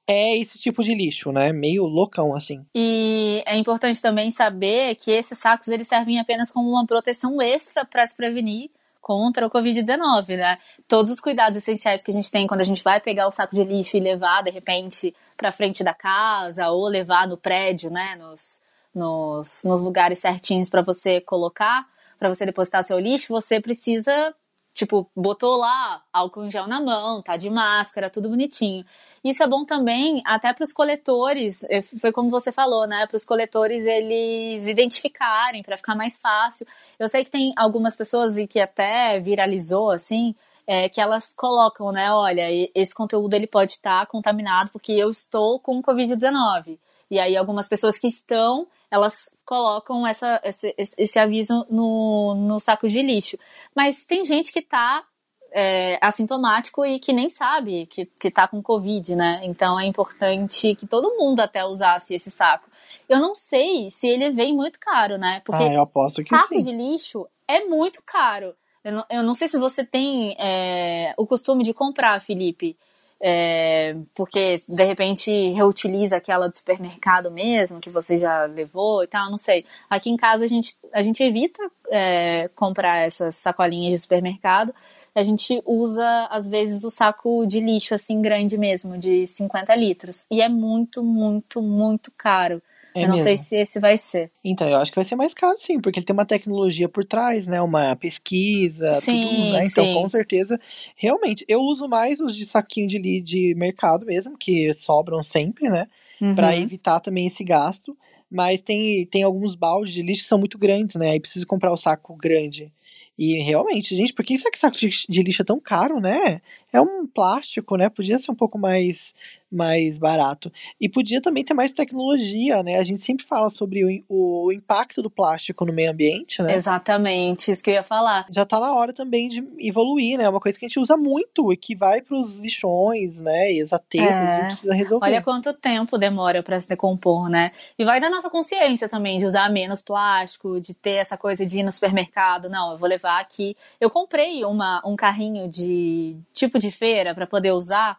é 0.06 0.36
esse 0.36 0.58
tipo 0.58 0.82
de 0.82 0.94
lixo, 0.94 1.32
né? 1.32 1.52
Meio 1.52 1.86
loucão 1.86 2.34
assim. 2.34 2.64
E 2.74 3.42
é 3.46 3.56
importante 3.56 4.02
também 4.02 4.30
saber 4.30 4.96
que 4.96 5.10
esses 5.10 5.38
sacos 5.38 5.68
eles 5.68 5.88
servem 5.88 6.18
apenas 6.18 6.50
como 6.50 6.68
uma 6.68 6.84
proteção 6.86 7.40
extra 7.40 7.84
para 7.84 8.04
se 8.06 8.16
prevenir 8.16 8.70
contra 9.04 9.46
o 9.46 9.50
Covid-19, 9.50 10.34
né? 10.34 10.58
Todos 10.88 11.10
os 11.12 11.20
cuidados 11.20 11.58
essenciais 11.58 12.02
que 12.02 12.10
a 12.10 12.14
gente 12.14 12.30
tem 12.30 12.46
quando 12.46 12.62
a 12.62 12.64
gente 12.64 12.82
vai 12.82 12.98
pegar 12.98 13.26
o 13.26 13.30
saco 13.30 13.54
de 13.54 13.62
lixo 13.62 13.98
e 13.98 14.00
levar, 14.00 14.42
de 14.42 14.50
repente, 14.50 15.14
para 15.36 15.52
frente 15.52 15.84
da 15.84 15.92
casa 15.92 16.70
ou 16.70 16.88
levar 16.88 17.28
no 17.28 17.36
prédio, 17.36 17.90
né? 17.90 18.16
Nos, 18.16 18.62
nos, 18.94 19.62
nos 19.62 19.82
lugares 19.82 20.20
certinhos 20.20 20.70
para 20.70 20.80
você 20.80 21.20
colocar, 21.20 21.86
para 22.18 22.30
você 22.30 22.46
depositar 22.46 22.82
seu 22.82 22.98
lixo, 22.98 23.28
você 23.28 23.60
precisa 23.60 24.34
tipo, 24.74 25.08
botou 25.16 25.56
lá 25.56 26.02
álcool 26.12 26.44
em 26.44 26.50
gel 26.50 26.66
na 26.66 26.80
mão, 26.80 27.22
tá 27.22 27.36
de 27.36 27.48
máscara, 27.48 28.10
tudo 28.10 28.28
bonitinho. 28.28 28.84
Isso 29.22 29.42
é 29.42 29.46
bom 29.46 29.64
também 29.64 30.20
até 30.26 30.52
para 30.52 30.64
os 30.64 30.72
coletores, 30.72 31.62
é, 31.70 31.80
foi 31.80 32.12
como 32.12 32.28
você 32.28 32.50
falou, 32.50 32.86
né? 32.86 33.06
Para 33.06 33.16
os 33.16 33.24
coletores 33.24 33.86
eles 33.86 34.66
identificarem, 34.66 35.62
para 35.62 35.76
ficar 35.76 35.94
mais 35.94 36.18
fácil. 36.18 36.66
Eu 36.98 37.08
sei 37.08 37.24
que 37.24 37.30
tem 37.30 37.52
algumas 37.56 37.96
pessoas 37.96 38.36
e 38.36 38.46
que 38.48 38.58
até 38.58 39.20
viralizou 39.20 39.90
assim, 39.90 40.34
é, 40.66 40.88
que 40.88 41.00
elas 41.00 41.32
colocam, 41.32 41.92
né? 41.92 42.12
Olha, 42.12 42.46
esse 42.74 42.94
conteúdo 42.94 43.32
ele 43.34 43.46
pode 43.46 43.72
estar 43.72 44.00
tá 44.00 44.06
contaminado 44.06 44.72
porque 44.72 44.92
eu 44.92 45.08
estou 45.08 45.60
com 45.60 45.80
Covid-19. 45.80 46.78
E 47.10 47.18
aí 47.18 47.36
algumas 47.36 47.68
pessoas 47.68 47.98
que 47.98 48.08
estão, 48.08 48.66
elas 48.94 49.28
colocam 49.44 50.06
essa, 50.06 50.40
esse, 50.44 50.72
esse 50.78 51.18
aviso 51.18 51.66
no, 51.68 52.34
no 52.36 52.60
saco 52.60 52.88
de 52.88 53.02
lixo. 53.02 53.36
Mas 53.74 54.04
tem 54.04 54.24
gente 54.24 54.52
que 54.52 54.60
está 54.60 55.04
é, 55.52 55.98
assintomático 56.00 56.86
e 56.86 57.00
que 57.00 57.12
nem 57.12 57.28
sabe 57.28 57.86
que, 57.86 58.06
que 58.06 58.30
tá 58.30 58.46
com 58.46 58.62
Covid, 58.62 59.16
né? 59.16 59.40
Então 59.42 59.78
é 59.78 59.84
importante 59.84 60.76
que 60.76 60.86
todo 60.86 61.16
mundo 61.16 61.40
até 61.40 61.64
usasse 61.64 62.14
esse 62.14 62.30
saco. 62.30 62.70
Eu 63.08 63.18
não 63.18 63.34
sei 63.34 63.90
se 63.90 64.06
ele 64.06 64.30
vem 64.30 64.54
muito 64.54 64.78
caro, 64.78 65.18
né? 65.18 65.42
Porque 65.44 65.64
ah, 65.64 65.72
eu 65.72 65.82
aposto 65.82 66.22
que 66.22 66.28
saco 66.28 66.46
sim. 66.46 66.58
de 66.58 66.70
lixo 66.70 67.26
é 67.48 67.64
muito 67.64 68.00
caro. 68.06 68.54
Eu 68.84 68.92
não, 68.92 69.04
eu 69.10 69.22
não 69.24 69.34
sei 69.34 69.48
se 69.48 69.58
você 69.58 69.84
tem 69.84 70.36
é, 70.38 71.14
o 71.18 71.26
costume 71.26 71.64
de 71.64 71.74
comprar, 71.74 72.20
Felipe. 72.20 72.78
É, 73.20 73.96
porque 74.14 74.60
de 74.68 74.84
repente 74.84 75.30
reutiliza 75.52 76.16
aquela 76.16 76.48
do 76.48 76.56
supermercado 76.56 77.30
mesmo, 77.30 77.80
que 77.80 77.88
você 77.88 78.18
já 78.18 78.44
levou 78.44 79.02
e 79.02 79.06
tal, 79.06 79.30
não 79.30 79.38
sei. 79.38 79.64
Aqui 79.88 80.10
em 80.10 80.16
casa 80.16 80.44
a 80.44 80.46
gente, 80.46 80.76
a 80.92 81.02
gente 81.02 81.22
evita 81.22 81.62
é, 81.90 82.48
comprar 82.54 82.98
essas 82.98 83.36
sacolinhas 83.36 83.94
de 83.94 83.98
supermercado. 84.00 84.74
A 85.14 85.22
gente 85.22 85.62
usa, 85.64 86.26
às 86.28 86.48
vezes, 86.48 86.82
o 86.82 86.90
saco 86.90 87.46
de 87.46 87.60
lixo, 87.60 87.94
assim, 87.94 88.20
grande 88.20 88.58
mesmo, 88.58 88.98
de 88.98 89.26
50 89.28 89.74
litros. 89.76 90.26
E 90.28 90.42
é 90.42 90.48
muito, 90.48 91.04
muito, 91.04 91.62
muito 91.62 92.10
caro. 92.16 92.60
É 92.94 93.02
eu 93.02 93.08
não 93.08 93.14
mesmo. 93.14 93.26
sei 93.26 93.36
se 93.36 93.56
esse 93.56 93.80
vai 93.80 93.98
ser. 93.98 94.30
Então, 94.44 94.68
eu 94.68 94.76
acho 94.76 94.92
que 94.92 94.96
vai 94.96 95.04
ser 95.04 95.16
mais 95.16 95.34
caro, 95.34 95.56
sim, 95.58 95.80
porque 95.80 95.98
ele 95.98 96.06
tem 96.06 96.14
uma 96.14 96.24
tecnologia 96.24 96.88
por 96.88 97.04
trás, 97.04 97.46
né? 97.46 97.60
Uma 97.60 97.96
pesquisa, 97.96 98.92
sim, 99.00 99.22
tudo, 99.22 99.52
né? 99.52 99.66
Então, 99.66 99.84
sim. 99.84 99.94
com 99.94 100.08
certeza, 100.08 100.60
realmente, 100.94 101.44
eu 101.48 101.60
uso 101.60 101.88
mais 101.88 102.20
os 102.20 102.36
de 102.36 102.46
saquinho 102.46 102.86
de, 102.86 103.20
de 103.20 103.54
mercado 103.56 104.06
mesmo, 104.06 104.38
que 104.38 104.72
sobram 104.74 105.22
sempre, 105.22 105.68
né? 105.68 105.86
Uhum. 106.20 106.34
Para 106.36 106.56
evitar 106.56 107.00
também 107.00 107.26
esse 107.26 107.42
gasto. 107.42 107.96
Mas 108.30 108.60
tem, 108.60 109.04
tem 109.06 109.22
alguns 109.22 109.54
baldes 109.54 109.92
de 109.92 110.02
lixo 110.02 110.22
que 110.22 110.28
são 110.28 110.38
muito 110.38 110.58
grandes, 110.58 110.96
né? 110.96 111.10
Aí 111.10 111.20
precisa 111.20 111.46
comprar 111.46 111.72
o 111.72 111.76
saco 111.76 112.16
grande. 112.16 112.72
E 113.16 113.40
realmente, 113.42 113.94
gente, 113.94 114.12
por 114.12 114.24
que 114.24 114.34
esse 114.34 114.48
saco 114.56 114.76
de 114.76 115.22
lixo 115.22 115.42
é 115.42 115.44
tão 115.44 115.60
caro, 115.60 116.00
né? 116.00 116.40
É 116.74 116.80
um 116.80 117.06
plástico, 117.06 117.76
né? 117.76 117.88
Podia 117.88 118.18
ser 118.18 118.30
um 118.30 118.34
pouco 118.34 118.58
mais 118.58 119.14
mais 119.54 119.98
barato. 119.98 120.52
E 120.80 120.88
podia 120.88 121.20
também 121.20 121.44
ter 121.44 121.54
mais 121.54 121.70
tecnologia, 121.70 122.62
né? 122.62 122.76
A 122.76 122.82
gente 122.82 123.02
sempre 123.02 123.24
fala 123.24 123.48
sobre 123.48 124.02
o, 124.08 124.46
o 124.46 124.52
impacto 124.52 125.00
do 125.00 125.08
plástico 125.08 125.64
no 125.64 125.72
meio 125.72 125.92
ambiente, 125.92 126.42
né? 126.42 126.56
Exatamente, 126.56 127.52
isso 127.52 127.62
que 127.62 127.70
eu 127.70 127.74
ia 127.74 127.82
falar. 127.82 128.26
Já 128.30 128.44
tá 128.44 128.58
na 128.58 128.74
hora 128.74 128.92
também 128.92 129.28
de 129.28 129.46
evoluir, 129.60 130.18
né? 130.18 130.24
É 130.24 130.28
uma 130.28 130.40
coisa 130.40 130.58
que 130.58 130.64
a 130.64 130.68
gente 130.68 130.80
usa 130.80 130.96
muito 130.96 131.52
e 131.52 131.56
que 131.56 131.76
vai 131.76 132.02
pros 132.02 132.38
lixões, 132.38 133.20
né? 133.20 133.52
E 133.52 133.62
os 133.62 133.72
aterros, 133.72 134.10
é. 134.10 134.40
e 134.40 134.44
precisa 134.44 134.74
resolver. 134.74 135.06
Olha 135.06 135.22
quanto 135.22 135.52
tempo 135.52 135.96
demora 135.96 136.42
para 136.42 136.60
se 136.60 136.68
decompor, 136.68 137.28
né? 137.28 137.52
E 137.78 137.84
vai 137.84 138.00
da 138.00 138.10
nossa 138.10 138.28
consciência 138.28 138.88
também, 138.88 139.18
de 139.18 139.26
usar 139.26 139.48
menos 139.50 139.80
plástico, 139.80 140.60
de 140.60 140.74
ter 140.74 140.96
essa 140.96 141.16
coisa 141.16 141.46
de 141.46 141.60
ir 141.60 141.62
no 141.62 141.70
supermercado. 141.70 142.50
Não, 142.50 142.72
eu 142.72 142.78
vou 142.78 142.88
levar 142.88 143.20
aqui. 143.20 143.56
Eu 143.80 143.88
comprei 143.88 144.44
uma, 144.44 144.82
um 144.84 144.96
carrinho 144.96 145.48
de 145.48 146.16
tipo 146.32 146.58
de 146.58 146.63
feira 146.70 147.14
para 147.14 147.26
poder 147.26 147.52
usar 147.52 147.98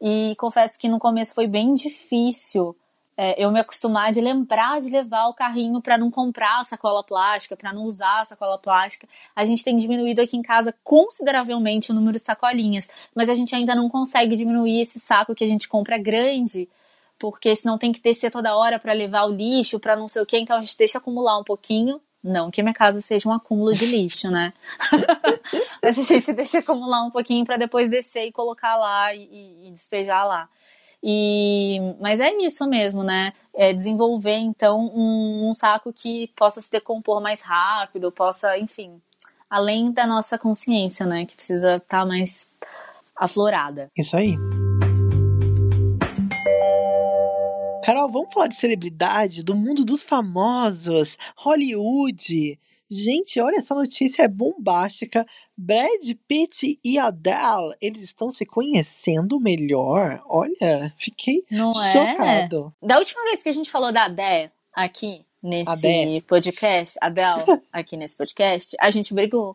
e 0.00 0.34
confesso 0.36 0.78
que 0.78 0.88
no 0.88 0.98
começo 0.98 1.34
foi 1.34 1.46
bem 1.46 1.74
difícil 1.74 2.76
é, 3.16 3.42
eu 3.42 3.50
me 3.52 3.60
acostumar 3.60 4.12
de 4.12 4.20
lembrar 4.20 4.80
de 4.80 4.90
levar 4.90 5.28
o 5.28 5.34
carrinho 5.34 5.80
para 5.80 5.96
não 5.96 6.10
comprar 6.10 6.64
sacola 6.64 7.02
plástica, 7.04 7.56
para 7.56 7.72
não 7.72 7.84
usar 7.84 8.26
sacola 8.26 8.58
plástica. 8.58 9.08
A 9.36 9.44
gente 9.44 9.62
tem 9.62 9.76
diminuído 9.76 10.20
aqui 10.20 10.36
em 10.36 10.42
casa 10.42 10.74
consideravelmente 10.82 11.92
o 11.92 11.94
número 11.94 12.18
de 12.18 12.24
sacolinhas, 12.24 12.88
mas 13.14 13.28
a 13.28 13.34
gente 13.34 13.54
ainda 13.54 13.74
não 13.74 13.88
consegue 13.88 14.36
diminuir 14.36 14.80
esse 14.80 14.98
saco 14.98 15.34
que 15.34 15.44
a 15.44 15.46
gente 15.46 15.68
compra 15.68 15.96
grande, 15.96 16.68
porque 17.16 17.54
senão 17.54 17.78
tem 17.78 17.92
que 17.92 18.02
descer 18.02 18.30
toda 18.32 18.56
hora 18.56 18.80
para 18.80 18.92
levar 18.92 19.26
o 19.26 19.32
lixo, 19.32 19.78
para 19.78 19.94
não 19.94 20.08
sei 20.08 20.22
o 20.22 20.26
que, 20.26 20.38
então 20.38 20.56
a 20.56 20.60
gente 20.60 20.76
deixa 20.76 20.98
acumular 20.98 21.38
um 21.38 21.44
pouquinho 21.44 22.00
não 22.24 22.50
que 22.50 22.62
minha 22.62 22.74
casa 22.74 23.02
seja 23.02 23.28
um 23.28 23.32
acúmulo 23.32 23.72
de 23.74 23.84
lixo, 23.84 24.30
né? 24.30 24.54
Mas 25.82 25.98
a 25.98 26.02
gente 26.02 26.32
deixa 26.32 26.58
acumular 26.60 27.04
um 27.04 27.10
pouquinho 27.10 27.44
para 27.44 27.58
depois 27.58 27.90
descer 27.90 28.26
e 28.26 28.32
colocar 28.32 28.76
lá 28.76 29.14
e, 29.14 29.66
e, 29.66 29.70
despejar 29.70 30.26
lá. 30.26 30.48
E, 31.06 31.78
mas 32.00 32.18
é 32.18 32.32
isso 32.38 32.66
mesmo, 32.66 33.02
né? 33.02 33.34
É 33.54 33.74
desenvolver 33.74 34.38
então 34.38 34.80
um, 34.80 35.50
um 35.50 35.52
saco 35.52 35.92
que 35.92 36.28
possa 36.28 36.62
se 36.62 36.72
decompor 36.72 37.20
mais 37.20 37.42
rápido, 37.42 38.10
possa, 38.10 38.56
enfim, 38.56 39.02
além 39.50 39.92
da 39.92 40.06
nossa 40.06 40.38
consciência, 40.38 41.04
né? 41.04 41.26
Que 41.26 41.36
precisa 41.36 41.76
estar 41.76 42.00
tá 42.00 42.06
mais 42.06 42.54
aflorada. 43.14 43.90
Isso 43.94 44.16
aí. 44.16 44.34
Carol, 47.84 48.10
vamos 48.10 48.32
falar 48.32 48.46
de 48.46 48.54
celebridade, 48.54 49.42
do 49.42 49.54
mundo 49.54 49.84
dos 49.84 50.02
famosos, 50.02 51.18
Hollywood. 51.36 52.58
Gente, 52.90 53.38
olha, 53.38 53.56
essa 53.56 53.74
notícia 53.74 54.22
é 54.22 54.28
bombástica. 54.28 55.26
Brad 55.54 56.12
Pitt 56.26 56.80
e 56.82 56.98
Adele, 56.98 57.74
eles 57.82 58.02
estão 58.02 58.30
se 58.30 58.46
conhecendo 58.46 59.38
melhor. 59.38 60.22
Olha, 60.26 60.94
fiquei 60.96 61.44
Não 61.50 61.72
é? 61.72 61.92
chocado. 61.92 62.74
É? 62.82 62.86
Da 62.86 62.96
última 62.96 63.22
vez 63.24 63.42
que 63.42 63.50
a 63.50 63.52
gente 63.52 63.70
falou 63.70 63.92
da 63.92 64.06
Adele 64.06 64.50
aqui, 64.72 65.22
nesse 65.44 65.70
Adele. 65.70 66.22
podcast, 66.22 66.98
Adele, 67.00 67.44
aqui 67.70 67.98
nesse 67.98 68.16
podcast, 68.16 68.74
a 68.80 68.90
gente 68.90 69.12
brigou. 69.12 69.54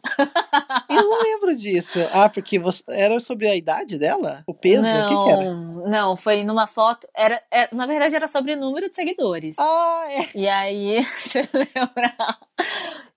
Eu 0.88 1.02
não 1.02 1.24
lembro 1.24 1.56
disso. 1.56 2.00
Ah, 2.12 2.30
porque 2.30 2.60
você, 2.60 2.84
era 2.88 3.20
sobre 3.20 3.48
a 3.48 3.56
idade 3.56 3.98
dela? 3.98 4.44
O 4.46 4.54
peso? 4.54 4.84
Não, 4.84 5.06
o 5.06 5.10
que, 5.10 5.26
que 5.26 5.32
era? 5.32 5.54
Não, 5.90 6.16
foi 6.16 6.44
numa 6.44 6.68
foto. 6.68 7.08
Era, 7.16 7.42
era, 7.50 7.70
é, 7.72 7.76
na 7.76 7.88
verdade, 7.88 8.16
era 8.16 8.28
sobre 8.28 8.54
o 8.54 8.58
número 8.58 8.88
de 8.88 8.96
seguidores. 8.96 9.58
Ah, 9.58 10.04
é. 10.12 10.38
E 10.38 10.48
aí, 10.48 11.04
você 11.20 11.50
lembra? 11.52 12.16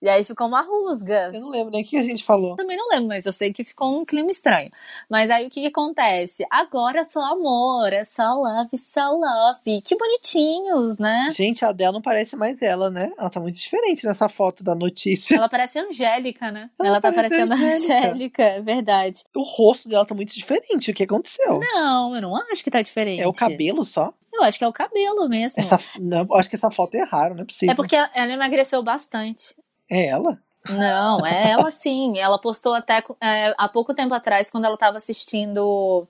E 0.01 0.09
aí 0.09 0.23
ficou 0.23 0.47
uma 0.47 0.61
rusga. 0.61 1.31
Eu 1.33 1.41
não 1.41 1.49
lembro 1.49 1.71
nem 1.71 1.83
o 1.83 1.85
que 1.85 1.95
a 1.95 2.03
gente 2.03 2.23
falou. 2.23 2.55
Também 2.55 2.75
não 2.75 2.89
lembro, 2.89 3.07
mas 3.07 3.25
eu 3.25 3.31
sei 3.31 3.53
que 3.53 3.63
ficou 3.63 4.01
um 4.01 4.03
clima 4.03 4.31
estranho. 4.31 4.69
Mas 5.09 5.29
aí 5.29 5.47
o 5.47 5.49
que, 5.49 5.61
que 5.61 5.67
acontece? 5.67 6.45
Agora 6.49 6.99
é 6.99 7.03
só 7.03 7.21
amor, 7.21 7.93
é 7.93 8.03
só 8.03 8.33
love, 8.33 8.77
só 8.77 9.11
love. 9.11 9.81
Que 9.81 9.95
bonitinhos, 9.95 10.97
né? 10.97 11.27
Gente, 11.31 11.63
a 11.63 11.69
Adele 11.69 11.93
não 11.93 12.01
parece 12.01 12.35
mais 12.35 12.61
ela, 12.65 12.89
né? 12.89 13.11
Ela 13.17 13.29
tá 13.29 13.39
muito 13.39 13.55
diferente 13.55 14.05
nessa 14.05 14.27
foto 14.29 14.63
da 14.63 14.75
notícia. 14.75 15.35
Ela 15.35 15.49
parece 15.49 15.79
Angélica, 15.79 16.51
né? 16.51 16.69
Ela, 16.79 16.89
ela 16.89 17.01
tá 17.01 17.11
parecendo 17.11 17.53
Angélica. 17.53 17.93
Angélica, 17.93 18.43
é 18.43 18.61
verdade. 18.61 19.23
O 19.35 19.43
rosto 19.43 19.87
dela 19.87 20.05
tá 20.05 20.15
muito 20.15 20.33
diferente. 20.33 20.91
O 20.91 20.93
que 20.93 21.03
aconteceu? 21.03 21.59
Não, 21.59 22.15
eu 22.15 22.21
não 22.21 22.35
acho 22.51 22.63
que 22.63 22.71
tá 22.71 22.81
diferente. 22.81 23.21
É 23.21 23.27
o 23.27 23.33
cabelo 23.33 23.83
só? 23.85 24.13
Eu 24.33 24.43
acho 24.43 24.57
que 24.57 24.63
é 24.63 24.67
o 24.67 24.73
cabelo 24.73 25.29
mesmo. 25.29 25.61
Essa, 25.61 25.79
não, 25.99 26.27
acho 26.33 26.49
que 26.49 26.55
essa 26.55 26.71
foto 26.71 26.95
é 26.95 27.03
raro, 27.03 27.35
não 27.35 27.43
é 27.43 27.45
possível. 27.45 27.71
É 27.71 27.75
porque 27.75 27.95
ela 27.95 28.31
emagreceu 28.33 28.81
bastante. 28.81 29.55
É 29.89 30.07
ela? 30.07 30.39
Não, 30.69 31.25
é 31.25 31.51
ela 31.51 31.69
sim. 31.69 32.17
Ela 32.17 32.39
postou 32.39 32.73
até 32.73 33.03
é, 33.21 33.53
há 33.57 33.69
pouco 33.69 33.93
tempo 33.93 34.13
atrás, 34.13 34.49
quando 34.49 34.65
ela 34.65 34.73
estava 34.73 34.97
assistindo 34.97 36.07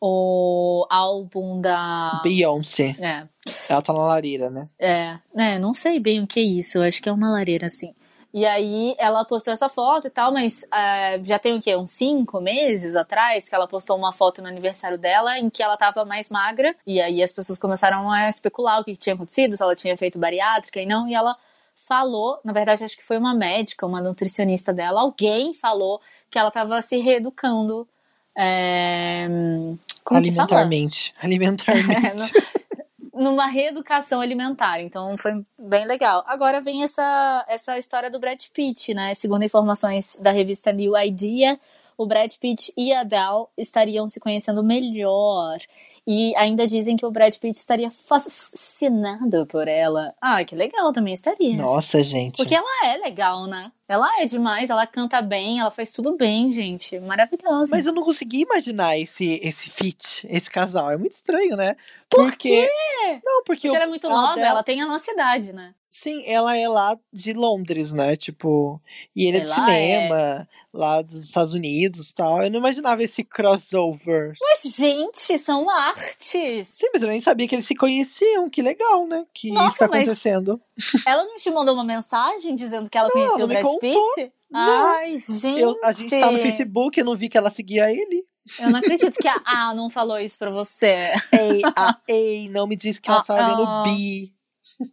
o 0.00 0.86
álbum 0.90 1.60
da. 1.60 2.20
Beyoncé. 2.22 2.96
É. 3.00 3.26
Ela 3.68 3.82
tá 3.82 3.92
na 3.92 4.00
lareira, 4.00 4.50
né? 4.50 4.68
É, 4.78 5.18
né? 5.34 5.58
Não 5.58 5.72
sei 5.72 5.98
bem 6.00 6.22
o 6.22 6.26
que 6.26 6.40
é 6.40 6.42
isso. 6.42 6.80
Acho 6.80 7.02
que 7.02 7.08
é 7.08 7.12
uma 7.12 7.30
lareira, 7.30 7.66
assim. 7.66 7.94
E 8.34 8.44
aí 8.44 8.96
ela 8.98 9.24
postou 9.24 9.54
essa 9.54 9.68
foto 9.68 10.08
e 10.08 10.10
tal, 10.10 10.32
mas 10.32 10.64
é, 10.74 11.22
já 11.22 11.38
tem 11.38 11.56
o 11.56 11.62
quê? 11.62 11.76
Uns 11.76 11.92
cinco 11.92 12.40
meses 12.40 12.96
atrás 12.96 13.48
que 13.48 13.54
ela 13.54 13.68
postou 13.68 13.96
uma 13.96 14.10
foto 14.10 14.42
no 14.42 14.48
aniversário 14.48 14.98
dela 14.98 15.38
em 15.38 15.48
que 15.48 15.62
ela 15.62 15.76
tava 15.76 16.04
mais 16.04 16.30
magra. 16.30 16.74
E 16.84 17.00
aí 17.00 17.22
as 17.22 17.30
pessoas 17.30 17.60
começaram 17.60 18.10
a 18.10 18.28
especular 18.28 18.80
o 18.80 18.84
que 18.84 18.96
tinha 18.96 19.14
acontecido, 19.14 19.56
se 19.56 19.62
ela 19.62 19.76
tinha 19.76 19.96
feito 19.96 20.18
bariátrica 20.18 20.80
e 20.80 20.86
não. 20.86 21.06
E 21.06 21.14
ela 21.14 21.36
falou, 21.76 22.40
na 22.44 22.52
verdade 22.52 22.82
acho 22.84 22.96
que 22.96 23.04
foi 23.04 23.18
uma 23.18 23.34
médica, 23.34 23.86
uma 23.86 24.00
nutricionista 24.00 24.72
dela, 24.72 25.02
alguém 25.02 25.54
falou 25.54 26.00
que 26.28 26.36
ela 26.36 26.48
estava 26.48 26.82
se 26.82 26.96
reeducando 26.96 27.86
é, 28.36 29.26
alimentarmente. 30.10 31.14
Alimentarmente. 31.20 32.32
numa 33.14 33.46
reeducação 33.46 34.20
alimentar. 34.20 34.80
Então 34.80 35.16
foi 35.16 35.44
bem 35.58 35.86
legal. 35.86 36.24
Agora 36.26 36.60
vem 36.60 36.82
essa, 36.82 37.44
essa 37.48 37.78
história 37.78 38.10
do 38.10 38.18
Brad 38.18 38.42
Pitt, 38.52 38.92
né? 38.92 39.14
Segundo 39.14 39.44
informações 39.44 40.18
da 40.20 40.32
revista 40.32 40.72
New 40.72 40.96
Idea, 40.98 41.58
o 41.96 42.06
Brad 42.06 42.32
Pitt 42.40 42.72
e 42.76 42.92
a 42.92 43.00
Adele 43.00 43.46
estariam 43.56 44.08
se 44.08 44.18
conhecendo 44.18 44.64
melhor. 44.64 45.58
E 46.06 46.36
ainda 46.36 46.66
dizem 46.66 46.96
que 46.98 47.06
o 47.06 47.10
Brad 47.10 47.34
Pitt 47.36 47.58
estaria 47.58 47.90
fascinado 47.90 49.46
por 49.46 49.66
ela. 49.66 50.14
Ah, 50.20 50.44
que 50.44 50.54
legal, 50.54 50.92
também 50.92 51.14
estaria. 51.14 51.56
Nossa, 51.56 52.02
gente. 52.02 52.36
Porque 52.36 52.54
ela 52.54 52.86
é 52.86 52.98
legal, 52.98 53.46
né? 53.46 53.72
Ela 53.88 54.08
é 54.20 54.26
demais, 54.26 54.68
ela 54.68 54.86
canta 54.86 55.22
bem, 55.22 55.60
ela 55.60 55.70
faz 55.70 55.92
tudo 55.92 56.14
bem, 56.14 56.52
gente. 56.52 56.98
Maravilhosa. 57.00 57.74
Mas 57.74 57.86
eu 57.86 57.92
não 57.92 58.02
consegui 58.02 58.42
imaginar 58.42 58.98
esse, 58.98 59.40
esse 59.42 59.70
fit, 59.70 60.26
esse 60.28 60.50
casal. 60.50 60.90
É 60.90 60.96
muito 60.98 61.12
estranho, 61.12 61.56
né? 61.56 61.74
Por 62.08 62.24
porque... 62.24 62.66
quê? 62.66 63.20
Não, 63.24 63.42
porque, 63.42 63.62
Porque 63.62 63.68
eu- 63.68 63.74
ela 63.74 63.84
é 63.84 63.88
muito 63.88 64.08
nova, 64.08 64.40
ela 64.40 64.62
tem 64.62 64.82
a 64.82 64.86
nossa 64.86 65.10
idade, 65.10 65.52
né? 65.54 65.74
Sim, 65.96 66.24
ela 66.26 66.56
é 66.56 66.68
lá 66.68 66.98
de 67.12 67.32
Londres, 67.32 67.92
né? 67.92 68.16
Tipo, 68.16 68.80
e 69.14 69.26
ele 69.28 69.36
é 69.36 69.40
de 69.42 69.46
Ela 69.46 69.54
cinema, 69.54 70.48
lá 70.72 71.00
dos 71.00 71.14
Estados 71.20 71.54
Unidos 71.54 72.10
e 72.10 72.14
tal. 72.16 72.42
Eu 72.42 72.50
não 72.50 72.58
imaginava 72.58 73.00
esse 73.00 73.22
crossover. 73.22 74.34
Mas, 74.40 74.74
gente, 74.74 75.38
são 75.38 75.70
artes. 75.70 76.66
Sim, 76.66 76.88
mas 76.92 77.00
eu 77.04 77.08
nem 77.08 77.20
sabia 77.20 77.46
que 77.46 77.54
eles 77.54 77.64
se 77.64 77.76
conheciam. 77.76 78.50
Que 78.50 78.60
legal, 78.60 79.06
né? 79.06 79.24
Que 79.32 79.52
Nossa, 79.52 79.66
isso 79.68 79.78
tá 79.78 79.84
acontecendo. 79.84 80.60
Ela 81.06 81.24
não 81.24 81.36
te 81.36 81.48
mandou 81.48 81.74
uma 81.74 81.84
mensagem 81.84 82.56
dizendo 82.56 82.90
que 82.90 82.98
ela 82.98 83.06
Não, 83.06 83.12
conhecia 83.12 83.34
ela 83.36 83.44
o 83.44 83.46
Brad. 83.46 83.78
Pitt? 83.80 84.32
Não. 84.50 84.86
Ai, 84.96 85.14
gente. 85.14 85.60
Eu- 85.60 85.78
a 85.84 85.92
gente 85.92 86.10
tá 86.10 86.28
no 86.32 86.40
Facebook, 86.40 86.98
eu 86.98 87.06
não 87.06 87.14
vi 87.14 87.28
que 87.28 87.38
ela 87.38 87.50
seguia 87.50 87.88
ele. 87.92 88.26
Eu 88.58 88.68
não 88.70 88.80
acredito 88.80 89.14
que 89.14 89.28
a 89.28 89.40
A 89.46 89.72
não 89.74 89.88
falou 89.88 90.18
isso 90.18 90.36
pra 90.36 90.50
você. 90.50 91.12
Ei, 91.32 91.62
a 91.76 91.96
ei, 92.08 92.48
não 92.50 92.66
me 92.66 92.74
disse 92.74 93.00
que 93.00 93.08
ela 93.08 93.20
Ah, 93.20 93.24
tava 93.24 93.48
vendo 93.48 93.62
ah. 93.62 93.82
bi. 93.86 94.33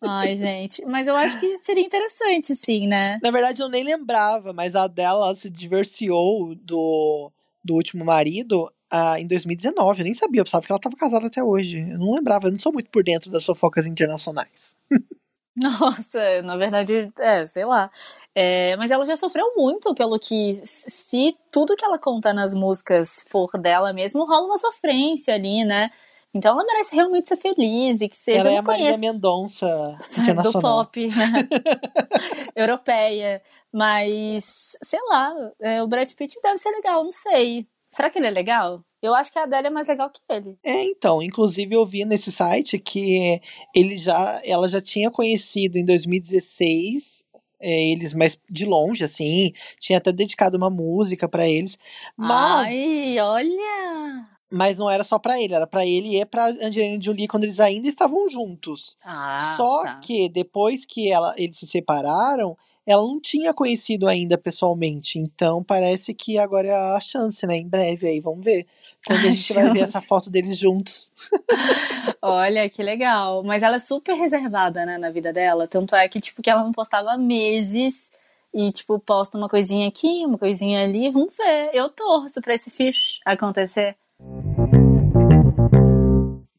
Ai, 0.01 0.35
gente. 0.35 0.85
Mas 0.85 1.07
eu 1.07 1.15
acho 1.15 1.39
que 1.39 1.57
seria 1.59 1.83
interessante, 1.83 2.55
sim, 2.55 2.87
né? 2.87 3.19
Na 3.21 3.31
verdade, 3.31 3.61
eu 3.61 3.69
nem 3.69 3.83
lembrava, 3.83 4.53
mas 4.53 4.75
a 4.75 4.87
dela 4.87 5.35
se 5.35 5.49
divorciou 5.49 6.55
do, 6.55 7.31
do 7.63 7.73
último 7.73 8.05
marido 8.05 8.71
ah, 8.89 9.19
em 9.19 9.27
2019. 9.27 10.01
Eu 10.01 10.05
nem 10.05 10.13
sabia, 10.13 10.41
eu 10.41 10.45
pensava 10.45 10.65
que 10.65 10.71
ela 10.71 10.79
tava 10.79 10.95
casada 10.95 11.27
até 11.27 11.43
hoje. 11.43 11.79
Eu 11.79 11.99
não 11.99 12.13
lembrava, 12.13 12.47
eu 12.47 12.51
não 12.51 12.59
sou 12.59 12.73
muito 12.73 12.89
por 12.89 13.03
dentro 13.03 13.31
das 13.31 13.45
fofocas 13.45 13.85
internacionais. 13.85 14.75
Nossa, 15.55 16.41
na 16.43 16.55
verdade, 16.55 17.11
é, 17.19 17.45
sei 17.45 17.65
lá. 17.65 17.91
É, 18.33 18.75
mas 18.77 18.89
ela 18.89 19.05
já 19.05 19.17
sofreu 19.17 19.53
muito 19.55 19.93
pelo 19.93 20.17
que, 20.17 20.61
se 20.63 21.35
tudo 21.51 21.75
que 21.75 21.83
ela 21.83 21.99
conta 21.99 22.33
nas 22.33 22.53
músicas 22.53 23.23
for 23.27 23.49
dela 23.59 23.91
mesmo, 23.91 24.25
rola 24.25 24.45
uma 24.45 24.57
sofrência 24.57 25.33
ali, 25.33 25.65
né? 25.65 25.91
Então 26.33 26.53
ela 26.53 26.65
merece 26.65 26.95
realmente 26.95 27.27
ser 27.27 27.37
feliz 27.37 27.99
e 27.99 28.07
que 28.07 28.17
seja. 28.17 28.39
ela 28.39 28.51
é 28.51 28.57
a 28.57 28.63
conheço 28.63 28.99
Mendonça 28.99 29.97
do 30.43 30.59
pop, 30.59 31.07
né? 31.07 31.43
Europeia. 32.55 33.41
Mas, 33.71 34.77
sei 34.83 34.99
lá, 35.09 35.33
é, 35.61 35.83
o 35.83 35.87
Brad 35.87 36.11
Pitt 36.11 36.39
deve 36.41 36.57
ser 36.57 36.71
legal, 36.71 37.03
não 37.03 37.11
sei. 37.11 37.67
Será 37.91 38.09
que 38.09 38.17
ele 38.17 38.27
é 38.27 38.31
legal? 38.31 38.81
Eu 39.01 39.13
acho 39.15 39.31
que 39.31 39.39
a 39.39 39.43
Adele 39.43 39.67
é 39.67 39.69
mais 39.69 39.87
legal 39.87 40.09
que 40.09 40.21
ele. 40.29 40.57
É, 40.63 40.83
então, 40.83 41.21
inclusive 41.21 41.75
eu 41.75 41.85
vi 41.85 42.05
nesse 42.05 42.31
site 42.31 42.77
que 42.77 43.41
ele 43.75 43.97
já, 43.97 44.39
ela 44.45 44.67
já 44.69 44.79
tinha 44.79 45.09
conhecido 45.09 45.77
em 45.77 45.83
2016 45.85 47.23
é, 47.61 47.91
eles, 47.91 48.13
mas 48.13 48.39
de 48.49 48.65
longe, 48.65 49.03
assim, 49.03 49.53
tinha 49.79 49.99
até 49.99 50.11
dedicado 50.11 50.57
uma 50.57 50.69
música 50.69 51.29
pra 51.29 51.47
eles, 51.47 51.77
mas, 52.17 52.67
Ai, 52.67 53.19
olha! 53.19 54.23
Mas 54.51 54.77
não 54.77 54.89
era 54.89 55.03
só 55.03 55.17
pra 55.17 55.39
ele, 55.41 55.53
era 55.53 55.65
pra 55.65 55.85
ele 55.85 56.19
e 56.19 56.25
pra 56.25 56.47
Angelina 56.47 57.01
Jolie 57.01 57.27
quando 57.27 57.45
eles 57.45 57.59
ainda 57.59 57.87
estavam 57.87 58.27
juntos. 58.27 58.97
Ah, 59.03 59.55
Só 59.55 59.83
tá. 59.83 59.99
que 59.99 60.27
depois 60.29 60.85
que 60.85 61.09
ela, 61.11 61.33
eles 61.37 61.57
se 61.57 61.65
separaram, 61.67 62.57
ela 62.85 63.01
não 63.01 63.19
tinha 63.19 63.53
conhecido 63.53 64.07
ainda 64.07 64.37
pessoalmente. 64.37 65.17
Então 65.19 65.63
parece 65.63 66.13
que 66.13 66.37
agora 66.37 66.67
é 66.67 66.95
a 66.95 66.99
chance, 66.99 67.45
né? 67.47 67.57
Em 67.57 67.67
breve 67.67 68.07
aí, 68.07 68.19
vamos 68.19 68.43
ver. 68.43 68.65
Quando 69.05 69.19
a 69.25 69.29
gente 69.31 69.53
vai 69.53 69.71
ver 69.71 69.81
essa 69.81 70.01
foto 70.01 70.29
deles 70.29 70.57
juntos. 70.57 71.11
Olha, 72.21 72.69
que 72.69 72.83
legal. 72.83 73.43
Mas 73.43 73.63
ela 73.63 73.77
é 73.77 73.79
super 73.79 74.13
reservada, 74.15 74.85
né, 74.85 74.97
na 74.97 75.09
vida 75.09 75.31
dela. 75.31 75.67
Tanto 75.67 75.95
é 75.95 76.07
que, 76.07 76.19
tipo, 76.19 76.41
que 76.41 76.49
ela 76.49 76.63
não 76.63 76.71
postava 76.71 77.17
meses. 77.17 78.09
E, 78.53 78.69
tipo, 78.71 78.99
posta 78.99 79.37
uma 79.37 79.47
coisinha 79.47 79.87
aqui, 79.87 80.25
uma 80.25 80.37
coisinha 80.37 80.83
ali. 80.83 81.09
Vamos 81.09 81.33
ver. 81.35 81.69
Eu 81.73 81.89
torço 81.89 82.41
pra 82.41 82.53
esse 82.53 82.69
fish 82.69 83.19
acontecer. 83.25 83.95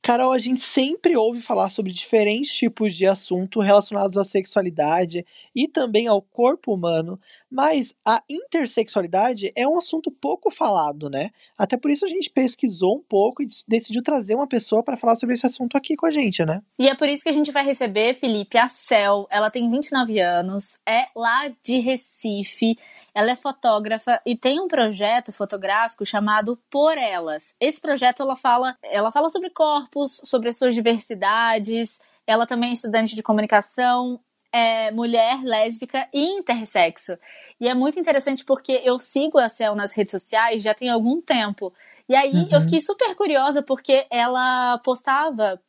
Carol, 0.02 0.32
a 0.32 0.38
gente 0.38 0.60
sempre 0.60 1.16
ouve 1.16 1.40
falar 1.40 1.68
sobre 1.68 1.92
diferentes 1.92 2.52
tipos 2.52 2.96
de 2.96 3.06
assunto 3.06 3.60
relacionados 3.60 4.18
à 4.18 4.24
sexualidade 4.24 5.24
e 5.54 5.68
também 5.68 6.08
ao 6.08 6.20
corpo 6.20 6.74
humano, 6.74 7.20
mas 7.48 7.94
a 8.04 8.20
intersexualidade 8.28 9.52
é 9.54 9.66
um 9.66 9.78
assunto 9.78 10.10
pouco 10.10 10.50
falado, 10.50 11.08
né? 11.08 11.30
Até 11.56 11.76
por 11.76 11.88
isso 11.88 12.04
a 12.04 12.08
gente 12.08 12.28
pesquisou 12.28 12.96
um 12.96 13.02
pouco 13.02 13.44
e 13.44 13.46
decidiu 13.68 14.02
trazer 14.02 14.34
uma 14.34 14.48
pessoa 14.48 14.82
para 14.82 14.96
falar 14.96 15.14
sobre 15.14 15.36
esse 15.36 15.46
assunto 15.46 15.76
aqui 15.76 15.94
com 15.94 16.06
a 16.06 16.10
gente, 16.10 16.44
né? 16.44 16.62
E 16.80 16.88
é 16.88 16.96
por 16.96 17.08
isso 17.08 17.22
que 17.22 17.28
a 17.28 17.32
gente 17.32 17.52
vai 17.52 17.64
receber, 17.64 18.14
Felipe, 18.14 18.58
a 18.58 18.68
Cel. 18.68 19.28
Ela 19.30 19.52
tem 19.52 19.70
29 19.70 20.18
anos, 20.18 20.80
é 20.84 21.06
lá 21.14 21.48
de 21.62 21.78
Recife. 21.78 22.76
Ela 23.14 23.32
é 23.32 23.36
fotógrafa 23.36 24.20
e 24.24 24.36
tem 24.36 24.60
um 24.60 24.68
projeto 24.68 25.32
fotográfico 25.32 26.04
chamado 26.06 26.58
Por 26.70 26.96
Elas. 26.96 27.54
Esse 27.60 27.80
projeto 27.80 28.22
ela 28.22 28.34
fala, 28.36 28.76
ela 28.82 29.10
fala 29.10 29.28
sobre 29.28 29.50
corpos, 29.50 30.20
sobre 30.24 30.48
as 30.48 30.56
suas 30.56 30.74
diversidades. 30.74 32.00
Ela 32.26 32.46
também 32.46 32.70
é 32.70 32.72
estudante 32.72 33.14
de 33.14 33.22
comunicação, 33.22 34.18
é 34.52 34.90
mulher, 34.90 35.42
lésbica 35.42 36.08
e 36.12 36.24
intersexo. 36.24 37.18
E 37.60 37.68
é 37.68 37.74
muito 37.74 37.98
interessante 37.98 38.44
porque 38.44 38.80
eu 38.84 38.98
sigo 38.98 39.38
a 39.38 39.48
Cel 39.48 39.74
nas 39.74 39.92
redes 39.92 40.10
sociais 40.12 40.62
já 40.62 40.74
tem 40.74 40.88
algum 40.88 41.20
tempo. 41.20 41.72
E 42.08 42.14
aí 42.14 42.32
Uhum. 42.32 42.48
eu 42.52 42.60
fiquei 42.60 42.80
super 42.80 43.14
curiosa 43.14 43.62
porque 43.62 44.06
ela 44.10 44.78
postava 44.78 45.60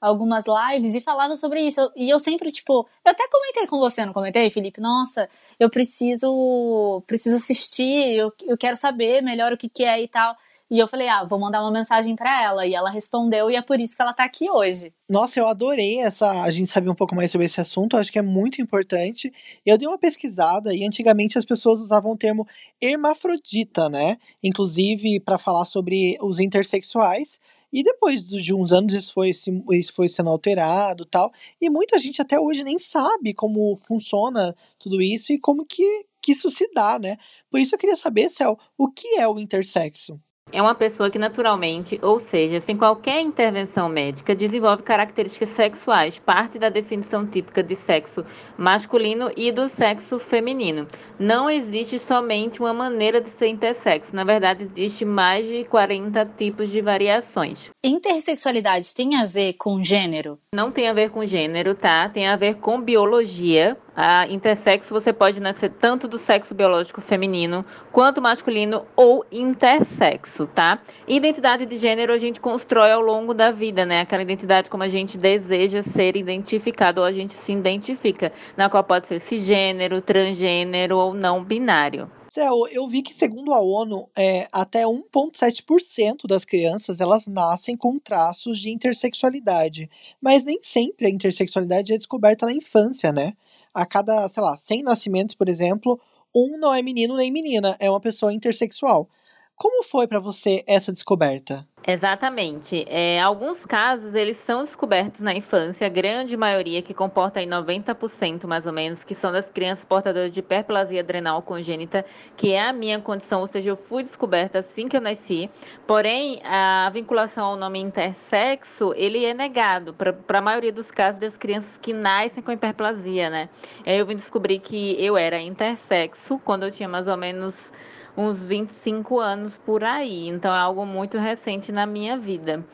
algumas 0.00 0.44
lives 0.46 0.94
e 0.96 1.00
falava 1.00 1.36
sobre 1.36 1.60
isso. 1.62 1.92
E 1.94 2.10
eu 2.10 2.18
sempre, 2.18 2.50
tipo, 2.50 2.88
eu 3.04 3.12
até 3.12 3.28
comentei 3.28 3.68
com 3.68 3.78
você, 3.78 4.04
não 4.04 4.12
comentei, 4.12 4.50
Felipe? 4.50 4.80
Nossa, 4.80 5.28
eu 5.62 5.70
preciso 5.70 7.02
preciso 7.06 7.36
assistir, 7.36 8.16
eu, 8.16 8.32
eu 8.42 8.58
quero 8.58 8.76
saber 8.76 9.22
melhor 9.22 9.52
o 9.52 9.56
que, 9.56 9.68
que 9.68 9.84
é 9.84 10.02
e 10.02 10.08
tal. 10.08 10.36
E 10.68 10.78
eu 10.78 10.88
falei, 10.88 11.06
ah, 11.06 11.22
vou 11.22 11.38
mandar 11.38 11.60
uma 11.60 11.70
mensagem 11.70 12.16
pra 12.16 12.42
ela. 12.42 12.66
E 12.66 12.74
ela 12.74 12.88
respondeu, 12.88 13.50
e 13.50 13.56
é 13.56 13.60
por 13.60 13.78
isso 13.78 13.94
que 13.94 14.00
ela 14.00 14.14
tá 14.14 14.24
aqui 14.24 14.50
hoje. 14.50 14.90
Nossa, 15.06 15.38
eu 15.38 15.46
adorei 15.46 16.00
essa 16.00 16.42
a 16.42 16.50
gente 16.50 16.70
saber 16.70 16.88
um 16.88 16.94
pouco 16.94 17.14
mais 17.14 17.30
sobre 17.30 17.44
esse 17.44 17.60
assunto, 17.60 17.94
eu 17.94 18.00
acho 18.00 18.10
que 18.10 18.18
é 18.18 18.22
muito 18.22 18.62
importante. 18.62 19.30
Eu 19.66 19.76
dei 19.76 19.86
uma 19.86 19.98
pesquisada 19.98 20.74
e 20.74 20.82
antigamente 20.86 21.36
as 21.36 21.44
pessoas 21.44 21.82
usavam 21.82 22.12
o 22.12 22.16
termo 22.16 22.48
hermafrodita, 22.80 23.90
né? 23.90 24.16
Inclusive 24.42 25.20
para 25.20 25.36
falar 25.36 25.66
sobre 25.66 26.16
os 26.22 26.40
intersexuais. 26.40 27.38
E 27.72 27.82
depois 27.82 28.22
de 28.22 28.54
uns 28.54 28.72
anos 28.72 28.92
isso 28.92 29.12
foi, 29.12 29.30
isso 29.30 29.92
foi 29.92 30.08
sendo 30.08 30.30
alterado 30.30 31.06
tal. 31.06 31.32
E 31.60 31.70
muita 31.70 31.98
gente 31.98 32.20
até 32.20 32.38
hoje 32.38 32.62
nem 32.62 32.78
sabe 32.78 33.32
como 33.32 33.76
funciona 33.78 34.54
tudo 34.78 35.00
isso 35.00 35.32
e 35.32 35.38
como 35.38 35.64
que, 35.64 36.04
que 36.20 36.32
isso 36.32 36.50
se 36.50 36.70
dá, 36.74 36.98
né? 36.98 37.16
Por 37.50 37.58
isso 37.60 37.74
eu 37.74 37.78
queria 37.78 37.96
saber, 37.96 38.28
Cel, 38.28 38.58
o 38.76 38.90
que 38.90 39.18
é 39.18 39.26
o 39.26 39.38
intersexo? 39.38 40.20
É 40.52 40.60
uma 40.60 40.74
pessoa 40.74 41.10
que 41.10 41.18
naturalmente, 41.18 41.98
ou 42.02 42.20
seja, 42.20 42.60
sem 42.60 42.76
qualquer 42.76 43.22
intervenção 43.22 43.88
médica, 43.88 44.34
desenvolve 44.34 44.82
características 44.82 45.48
sexuais, 45.48 46.18
parte 46.18 46.58
da 46.58 46.68
definição 46.68 47.26
típica 47.26 47.62
de 47.62 47.74
sexo 47.74 48.22
masculino 48.58 49.30
e 49.34 49.50
do 49.50 49.66
sexo 49.66 50.18
feminino. 50.18 50.86
Não 51.18 51.48
existe 51.48 51.98
somente 51.98 52.60
uma 52.60 52.74
maneira 52.74 53.18
de 53.18 53.30
ser 53.30 53.46
intersexo, 53.46 54.14
na 54.14 54.24
verdade, 54.24 54.68
existe 54.76 55.06
mais 55.06 55.46
de 55.46 55.64
40 55.64 56.26
tipos 56.36 56.68
de 56.68 56.82
variações. 56.82 57.70
Intersexualidade 57.82 58.94
tem 58.94 59.16
a 59.16 59.24
ver 59.24 59.54
com 59.54 59.82
gênero? 59.82 60.38
Não 60.54 60.70
tem 60.70 60.86
a 60.86 60.92
ver 60.92 61.08
com 61.08 61.24
gênero, 61.24 61.74
tá? 61.74 62.10
Tem 62.10 62.28
a 62.28 62.36
ver 62.36 62.56
com 62.56 62.78
biologia. 62.78 63.76
A 63.94 64.26
intersexo 64.28 64.94
você 64.94 65.12
pode 65.12 65.38
nascer 65.38 65.70
tanto 65.70 66.08
do 66.08 66.16
sexo 66.16 66.54
biológico 66.54 67.02
feminino 67.02 67.62
quanto 67.90 68.22
masculino 68.22 68.86
ou 68.96 69.24
intersexo, 69.30 70.46
tá? 70.46 70.80
Identidade 71.06 71.66
de 71.66 71.76
gênero 71.76 72.12
a 72.12 72.18
gente 72.18 72.40
constrói 72.40 72.90
ao 72.90 73.02
longo 73.02 73.34
da 73.34 73.50
vida, 73.50 73.84
né? 73.84 74.00
Aquela 74.00 74.22
identidade 74.22 74.70
como 74.70 74.82
a 74.82 74.88
gente 74.88 75.18
deseja 75.18 75.82
ser 75.82 76.16
identificado 76.16 77.02
ou 77.02 77.06
a 77.06 77.12
gente 77.12 77.34
se 77.34 77.52
identifica, 77.52 78.32
na 78.56 78.70
qual 78.70 78.82
pode 78.82 79.06
ser 79.06 79.20
cisgênero, 79.20 80.00
transgênero 80.00 80.96
ou 80.96 81.12
não 81.12 81.44
binário. 81.44 82.10
Céu, 82.30 82.66
eu 82.70 82.88
vi 82.88 83.02
que 83.02 83.12
segundo 83.12 83.52
a 83.52 83.60
ONU, 83.60 84.08
é, 84.16 84.48
até 84.50 84.84
1,7% 84.84 86.26
das 86.26 86.46
crianças 86.46 86.98
elas 86.98 87.26
nascem 87.26 87.76
com 87.76 87.98
traços 87.98 88.58
de 88.58 88.70
intersexualidade. 88.70 89.90
Mas 90.18 90.42
nem 90.42 90.58
sempre 90.62 91.08
a 91.08 91.10
intersexualidade 91.10 91.92
é 91.92 91.98
descoberta 91.98 92.46
na 92.46 92.54
infância, 92.54 93.12
né? 93.12 93.34
A 93.74 93.86
cada, 93.86 94.28
sei 94.28 94.42
lá, 94.42 94.56
100 94.56 94.82
nascimentos, 94.82 95.34
por 95.34 95.48
exemplo, 95.48 95.98
um 96.34 96.58
não 96.58 96.74
é 96.74 96.82
menino 96.82 97.16
nem 97.16 97.30
menina, 97.32 97.76
é 97.80 97.88
uma 97.90 98.00
pessoa 98.00 98.32
intersexual. 98.32 99.08
Como 99.56 99.84
foi 99.84 100.08
para 100.08 100.18
você 100.18 100.62
essa 100.66 100.92
descoberta? 100.92 101.66
Exatamente. 101.86 102.84
É, 102.88 103.20
alguns 103.20 103.64
casos 103.64 104.14
eles 104.14 104.36
são 104.36 104.62
descobertos 104.62 105.20
na 105.20 105.34
infância, 105.34 105.86
a 105.86 105.90
grande 105.90 106.36
maioria, 106.36 106.80
que 106.80 106.94
comporta 106.94 107.40
aí 107.40 107.46
90% 107.46 108.46
mais 108.46 108.66
ou 108.66 108.72
menos, 108.72 109.02
que 109.02 109.14
são 109.16 109.32
das 109.32 109.50
crianças 109.50 109.84
portadoras 109.84 110.32
de 110.32 110.38
hiperplasia 110.38 111.00
adrenal 111.00 111.42
congênita, 111.42 112.04
que 112.36 112.52
é 112.52 112.60
a 112.60 112.72
minha 112.72 113.00
condição, 113.00 113.40
ou 113.40 113.46
seja, 113.48 113.70
eu 113.70 113.76
fui 113.76 114.04
descoberta 114.04 114.60
assim 114.60 114.88
que 114.88 114.96
eu 114.96 115.00
nasci. 115.00 115.50
Porém, 115.86 116.40
a 116.44 116.88
vinculação 116.92 117.46
ao 117.46 117.56
nome 117.56 117.80
intersexo, 117.80 118.92
ele 118.96 119.24
é 119.24 119.34
negado 119.34 119.92
para 119.92 120.38
a 120.38 120.42
maioria 120.42 120.72
dos 120.72 120.90
casos 120.90 121.20
das 121.20 121.36
crianças 121.36 121.76
que 121.76 121.92
nascem 121.92 122.42
com 122.42 122.52
hiperplasia, 122.52 123.28
né? 123.28 123.48
Eu 123.84 124.06
vim 124.06 124.14
descobrir 124.14 124.60
que 124.60 124.96
eu 125.04 125.16
era 125.16 125.40
intersexo 125.40 126.38
quando 126.44 126.62
eu 126.62 126.70
tinha 126.70 126.88
mais 126.88 127.08
ou 127.08 127.16
menos 127.16 127.72
uns 128.16 128.42
25 128.42 129.18
anos 129.18 129.56
por 129.56 129.84
aí. 129.84 130.28
Então 130.28 130.54
é 130.54 130.58
algo 130.58 130.84
muito 130.84 131.18
recente 131.18 131.72
na 131.72 131.86
minha 131.86 132.16
vida. 132.16 132.64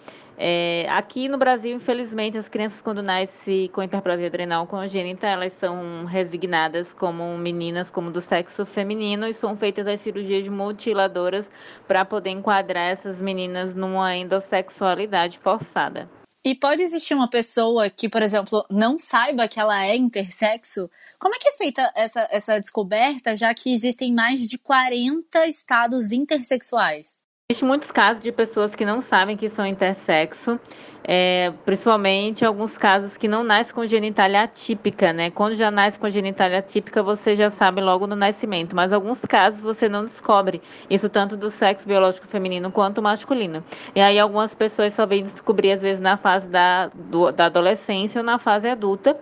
É, 0.40 0.86
aqui 0.90 1.28
no 1.28 1.36
Brasil, 1.36 1.74
infelizmente, 1.74 2.38
as 2.38 2.48
crianças 2.48 2.80
quando 2.80 3.02
nascem 3.02 3.66
com 3.68 3.82
hiperplasia 3.82 4.28
adrenal 4.28 4.68
congênita, 4.68 5.26
elas 5.26 5.52
são 5.54 6.04
resignadas 6.04 6.92
como 6.92 7.36
meninas, 7.36 7.90
como 7.90 8.08
do 8.08 8.20
sexo 8.20 8.64
feminino, 8.64 9.26
e 9.26 9.34
são 9.34 9.56
feitas 9.56 9.88
as 9.88 10.00
cirurgias 10.00 10.46
mutiladoras 10.46 11.50
para 11.88 12.04
poder 12.04 12.30
enquadrar 12.30 12.84
essas 12.92 13.20
meninas 13.20 13.74
numa 13.74 14.14
endossexualidade 14.14 15.40
forçada. 15.40 16.08
E 16.44 16.54
pode 16.54 16.82
existir 16.82 17.14
uma 17.14 17.28
pessoa 17.28 17.90
que, 17.90 18.08
por 18.08 18.22
exemplo, 18.22 18.64
não 18.70 18.98
saiba 18.98 19.48
que 19.48 19.58
ela 19.58 19.84
é 19.84 19.96
intersexo? 19.96 20.88
Como 21.18 21.34
é 21.34 21.38
que 21.38 21.48
é 21.48 21.52
feita 21.52 21.92
essa, 21.96 22.28
essa 22.30 22.60
descoberta, 22.60 23.34
já 23.34 23.52
que 23.52 23.72
existem 23.72 24.14
mais 24.14 24.48
de 24.48 24.56
40 24.56 25.46
estados 25.46 26.12
intersexuais? 26.12 27.20
Existem 27.50 27.66
muitos 27.66 27.90
casos 27.90 28.22
de 28.22 28.30
pessoas 28.30 28.74
que 28.74 28.84
não 28.84 29.00
sabem 29.00 29.34
que 29.34 29.48
são 29.48 29.66
intersexo, 29.66 30.60
é, 31.02 31.50
principalmente 31.64 32.44
alguns 32.44 32.76
casos 32.76 33.16
que 33.16 33.26
não 33.26 33.42
nascem 33.42 33.74
com 33.74 33.86
genitália 33.86 34.42
atípica, 34.42 35.14
né? 35.14 35.30
Quando 35.30 35.54
já 35.54 35.70
nasce 35.70 35.98
com 35.98 36.10
genitália 36.10 36.58
atípica, 36.58 37.02
você 37.02 37.34
já 37.34 37.48
sabe 37.48 37.80
logo 37.80 38.06
no 38.06 38.14
nascimento, 38.14 38.76
mas 38.76 38.92
alguns 38.92 39.24
casos 39.24 39.62
você 39.62 39.88
não 39.88 40.04
descobre, 40.04 40.60
isso 40.90 41.08
tanto 41.08 41.38
do 41.38 41.48
sexo 41.48 41.88
biológico 41.88 42.26
feminino 42.26 42.70
quanto 42.70 43.00
masculino. 43.00 43.64
E 43.94 44.00
aí 44.02 44.18
algumas 44.18 44.54
pessoas 44.54 44.92
só 44.92 45.06
vêm 45.06 45.22
descobrir, 45.22 45.72
às 45.72 45.80
vezes, 45.80 46.02
na 46.02 46.18
fase 46.18 46.46
da, 46.48 46.88
do, 46.88 47.32
da 47.32 47.46
adolescência 47.46 48.20
ou 48.20 48.24
na 48.26 48.38
fase 48.38 48.68
adulta, 48.68 49.18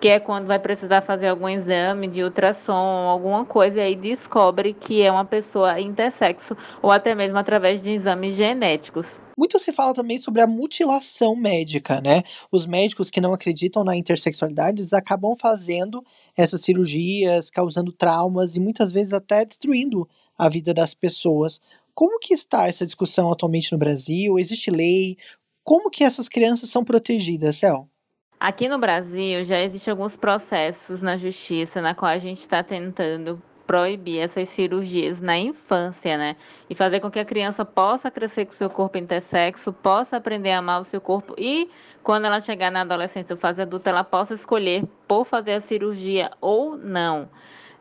que 0.00 0.08
é 0.08 0.20
quando 0.20 0.46
vai 0.46 0.58
precisar 0.58 1.02
fazer 1.02 1.28
algum 1.28 1.48
exame 1.48 2.06
de 2.06 2.22
ultrassom, 2.22 2.72
alguma 2.72 3.44
coisa, 3.44 3.78
e 3.78 3.80
aí 3.80 3.96
descobre 3.96 4.72
que 4.72 5.02
é 5.02 5.10
uma 5.10 5.24
pessoa 5.24 5.80
intersexo, 5.80 6.56
ou 6.80 6.90
até 6.90 7.14
mesmo 7.14 7.38
através 7.38 7.82
de 7.82 7.90
exames 7.90 8.36
genéticos. 8.36 9.16
Muito 9.36 9.58
se 9.58 9.72
fala 9.72 9.94
também 9.94 10.18
sobre 10.18 10.40
a 10.42 10.46
mutilação 10.46 11.36
médica, 11.36 12.00
né? 12.00 12.22
Os 12.50 12.66
médicos 12.66 13.10
que 13.10 13.20
não 13.20 13.32
acreditam 13.32 13.84
na 13.84 13.96
intersexualidade 13.96 14.84
acabam 14.92 15.36
fazendo 15.36 16.04
essas 16.36 16.62
cirurgias, 16.62 17.48
causando 17.48 17.92
traumas 17.92 18.56
e 18.56 18.60
muitas 18.60 18.90
vezes 18.90 19.12
até 19.12 19.44
destruindo 19.44 20.08
a 20.36 20.48
vida 20.48 20.74
das 20.74 20.92
pessoas. 20.92 21.60
Como 21.94 22.18
que 22.18 22.34
está 22.34 22.66
essa 22.66 22.86
discussão 22.86 23.30
atualmente 23.30 23.72
no 23.72 23.78
Brasil? 23.78 24.38
Existe 24.38 24.70
lei? 24.70 25.16
Como 25.64 25.90
que 25.90 26.02
essas 26.02 26.28
crianças 26.28 26.68
são 26.70 26.84
protegidas, 26.84 27.56
Cel? 27.56 27.88
Aqui 28.40 28.68
no 28.68 28.78
Brasil 28.78 29.42
já 29.42 29.60
existem 29.60 29.90
alguns 29.90 30.16
processos 30.16 31.00
na 31.02 31.16
justiça 31.16 31.82
na 31.82 31.92
qual 31.92 32.12
a 32.12 32.18
gente 32.18 32.38
está 32.38 32.62
tentando 32.62 33.42
proibir 33.66 34.20
essas 34.20 34.48
cirurgias 34.48 35.20
na 35.20 35.36
infância, 35.36 36.16
né? 36.16 36.36
E 36.70 36.74
fazer 36.74 37.00
com 37.00 37.10
que 37.10 37.18
a 37.18 37.24
criança 37.24 37.64
possa 37.64 38.12
crescer 38.12 38.46
com 38.46 38.52
o 38.52 38.54
seu 38.54 38.70
corpo 38.70 38.96
intersexo, 38.96 39.72
possa 39.72 40.16
aprender 40.18 40.52
a 40.52 40.58
amar 40.58 40.80
o 40.80 40.84
seu 40.84 41.00
corpo 41.00 41.34
e 41.36 41.68
quando 42.02 42.26
ela 42.26 42.40
chegar 42.40 42.70
na 42.70 42.82
adolescência 42.82 43.34
ou 43.34 43.40
fase 43.40 43.60
adulta, 43.60 43.90
ela 43.90 44.04
possa 44.04 44.34
escolher 44.34 44.84
por 45.08 45.24
fazer 45.24 45.54
a 45.54 45.60
cirurgia 45.60 46.30
ou 46.40 46.76
não. 46.76 47.28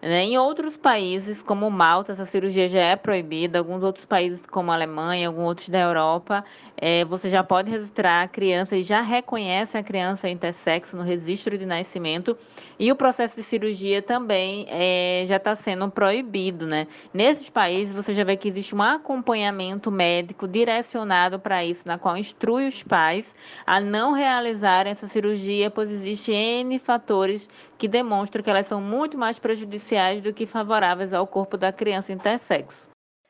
Né? 0.01 0.23
Em 0.23 0.37
outros 0.37 0.77
países, 0.77 1.41
como 1.41 1.69
Malta, 1.71 2.11
essa 2.11 2.25
cirurgia 2.25 2.69
já 2.69 2.79
é 2.79 2.95
proibida. 2.95 3.59
Alguns 3.59 3.81
outros 3.81 4.05
países, 4.05 4.45
como 4.45 4.71
Alemanha, 4.71 5.27
alguns 5.27 5.45
outros 5.47 5.69
da 5.69 5.79
Europa, 5.79 6.45
é, 6.77 7.03
você 7.05 7.29
já 7.29 7.43
pode 7.43 7.71
registrar 7.71 8.21
a 8.21 8.27
criança 8.27 8.75
e 8.75 8.83
já 8.83 9.01
reconhece 9.01 9.77
a 9.77 9.83
criança 9.83 10.29
intersexo 10.29 10.95
no 10.95 11.01
registro 11.01 11.57
de 11.57 11.65
nascimento. 11.65 12.37
E 12.77 12.91
o 12.91 12.95
processo 12.95 13.37
de 13.37 13.43
cirurgia 13.43 14.01
também 14.03 14.67
é, 14.69 15.25
já 15.27 15.37
está 15.37 15.55
sendo 15.55 15.89
proibido, 15.89 16.67
né? 16.67 16.85
Nesses 17.11 17.49
países, 17.49 17.93
você 17.93 18.13
já 18.13 18.23
vê 18.23 18.37
que 18.37 18.47
existe 18.47 18.75
um 18.75 18.83
acompanhamento 18.83 19.89
médico 19.89 20.47
direcionado 20.47 21.39
para 21.39 21.65
isso, 21.65 21.81
na 21.87 21.97
qual 21.97 22.15
instrui 22.15 22.67
os 22.67 22.83
pais 22.83 23.25
a 23.65 23.79
não 23.79 24.11
realizarem 24.11 24.91
essa 24.91 25.07
cirurgia, 25.07 25.71
pois 25.71 25.89
existe 25.89 26.31
N 26.31 26.77
fatores 26.77 27.49
que 27.77 27.87
demonstram 27.87 28.43
que 28.43 28.49
elas 28.49 28.67
são 28.67 28.81
muito 28.81 29.17
mais 29.17 29.37
prejudiciais 29.37 30.21
do 30.21 30.33
que 30.33 30.45
favoráveis 30.45 31.13
ao 31.13 31.27
corpo 31.27 31.57
da 31.57 31.71
criança 31.71 32.11
intersexo. 32.11 32.87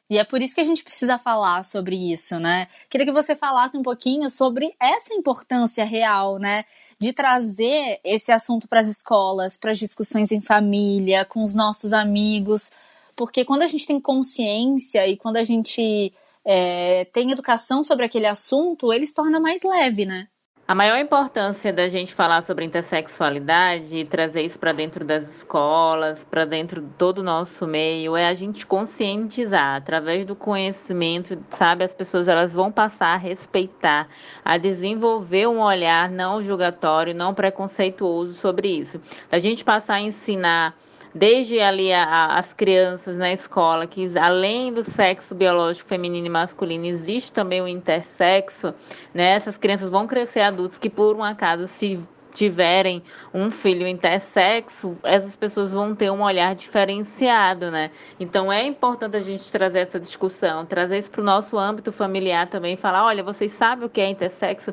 E 0.10 0.18
é 0.18 0.24
por 0.24 0.42
isso 0.42 0.56
que 0.56 0.62
a 0.62 0.64
gente 0.64 0.84
precisa 0.84 1.18
falar 1.18 1.66
sobre 1.66 1.96
isso, 2.14 2.40
né? 2.40 2.70
Queria 2.90 3.06
que 3.06 3.12
você 3.12 3.36
falasse 3.36 3.78
um 3.78 3.84
pouquinho 3.84 4.30
sobre 4.30 4.74
essa 4.80 5.14
importância 5.14 5.84
real, 5.84 6.40
né? 6.40 6.64
De 6.98 7.12
trazer 7.12 8.00
esse 8.06 8.32
assunto 8.32 8.70
para 8.70 8.80
as 8.80 8.88
escolas, 8.88 9.58
para 9.58 9.72
as 9.72 9.78
discussões 9.78 10.32
em 10.32 10.40
família, 10.40 11.26
com 11.26 11.44
os 11.44 11.54
nossos 11.54 11.92
amigos. 11.92 12.72
Porque 13.18 13.44
quando 13.44 13.64
a 13.64 13.68
gente 13.68 13.86
tem 13.86 14.00
consciência 14.00 15.06
e 15.08 15.18
quando 15.18 15.38
a 15.38 15.44
gente 15.44 16.14
é, 16.46 17.04
tem 17.06 17.32
educação 17.32 17.84
sobre 17.84 18.06
aquele 18.06 18.28
assunto, 18.28 18.94
ele 18.94 19.06
se 19.06 19.14
torna 19.14 19.42
mais 19.42 19.62
leve, 19.62 20.06
né? 20.06 20.30
A 20.68 20.76
maior 20.76 20.98
importância 20.98 21.72
da 21.72 21.88
gente 21.88 22.14
falar 22.14 22.42
sobre 22.42 22.66
intersexualidade 22.66 23.96
e 23.96 24.04
trazer 24.04 24.42
isso 24.42 24.60
para 24.60 24.74
dentro 24.74 25.06
das 25.06 25.26
escolas, 25.38 26.26
para 26.26 26.44
dentro 26.44 26.82
de 26.82 26.90
todo 26.98 27.20
o 27.20 27.24
nosso 27.24 27.66
meio, 27.66 28.18
é 28.18 28.28
a 28.28 28.34
gente 28.34 28.66
conscientizar 28.66 29.78
através 29.78 30.26
do 30.26 30.36
conhecimento, 30.36 31.42
sabe? 31.52 31.86
As 31.86 31.94
pessoas 31.94 32.28
elas 32.28 32.54
vão 32.54 32.70
passar 32.70 33.14
a 33.14 33.18
respeitar, 33.18 34.10
a 34.44 34.58
desenvolver 34.58 35.48
um 35.48 35.62
olhar 35.62 36.10
não 36.10 36.42
julgatório, 36.42 37.16
não 37.16 37.34
preconceituoso 37.34 38.34
sobre 38.34 38.68
isso. 38.68 39.00
A 39.32 39.40
gente 39.40 39.64
passar 39.64 39.94
a 39.94 40.02
ensinar 40.02 40.76
desde 41.18 41.60
ali 41.60 41.92
a, 41.92 42.04
a, 42.04 42.38
as 42.38 42.54
crianças 42.54 43.18
na 43.18 43.34
escola, 43.34 43.88
que 43.88 44.18
além 44.18 44.72
do 44.72 44.84
sexo 44.84 45.34
biológico 45.34 45.90
feminino 45.90 46.28
e 46.28 46.30
masculino, 46.30 46.86
existe 46.86 47.32
também 47.32 47.62
o 47.62 47.68
intersexo, 47.68 48.74
né? 49.14 49.32
Essas 49.32 49.58
crianças 49.58 49.90
vão 49.90 50.08
crescer 50.08 50.42
adultos 50.42 50.78
que, 50.78 50.90
por 50.90 51.16
um 51.16 51.24
acaso, 51.24 51.68
se 51.68 52.00
tiverem 52.38 53.02
um 53.34 53.50
filho 53.50 53.88
intersexo, 53.88 54.96
essas 55.04 55.36
pessoas 55.36 55.74
vão 55.74 55.96
ter 55.96 56.12
um 56.12 56.22
olhar 56.22 56.54
diferenciado, 56.54 57.72
né? 57.72 57.90
Então 58.20 58.54
é 58.54 58.64
importante 58.64 59.18
a 59.18 59.20
gente 59.20 59.52
trazer 59.52 59.80
essa 59.80 60.00
discussão, 60.00 60.66
trazer 60.66 61.00
isso 61.00 61.10
para 61.10 61.22
o 61.22 61.24
nosso 61.24 61.58
âmbito 61.58 61.92
familiar 61.92 62.48
também, 62.48 62.78
falar, 62.78 63.06
olha, 63.06 63.24
vocês 63.24 63.52
sabem 63.52 63.88
o 63.88 63.90
que 63.90 64.00
é 64.00 64.08
intersexo? 64.08 64.72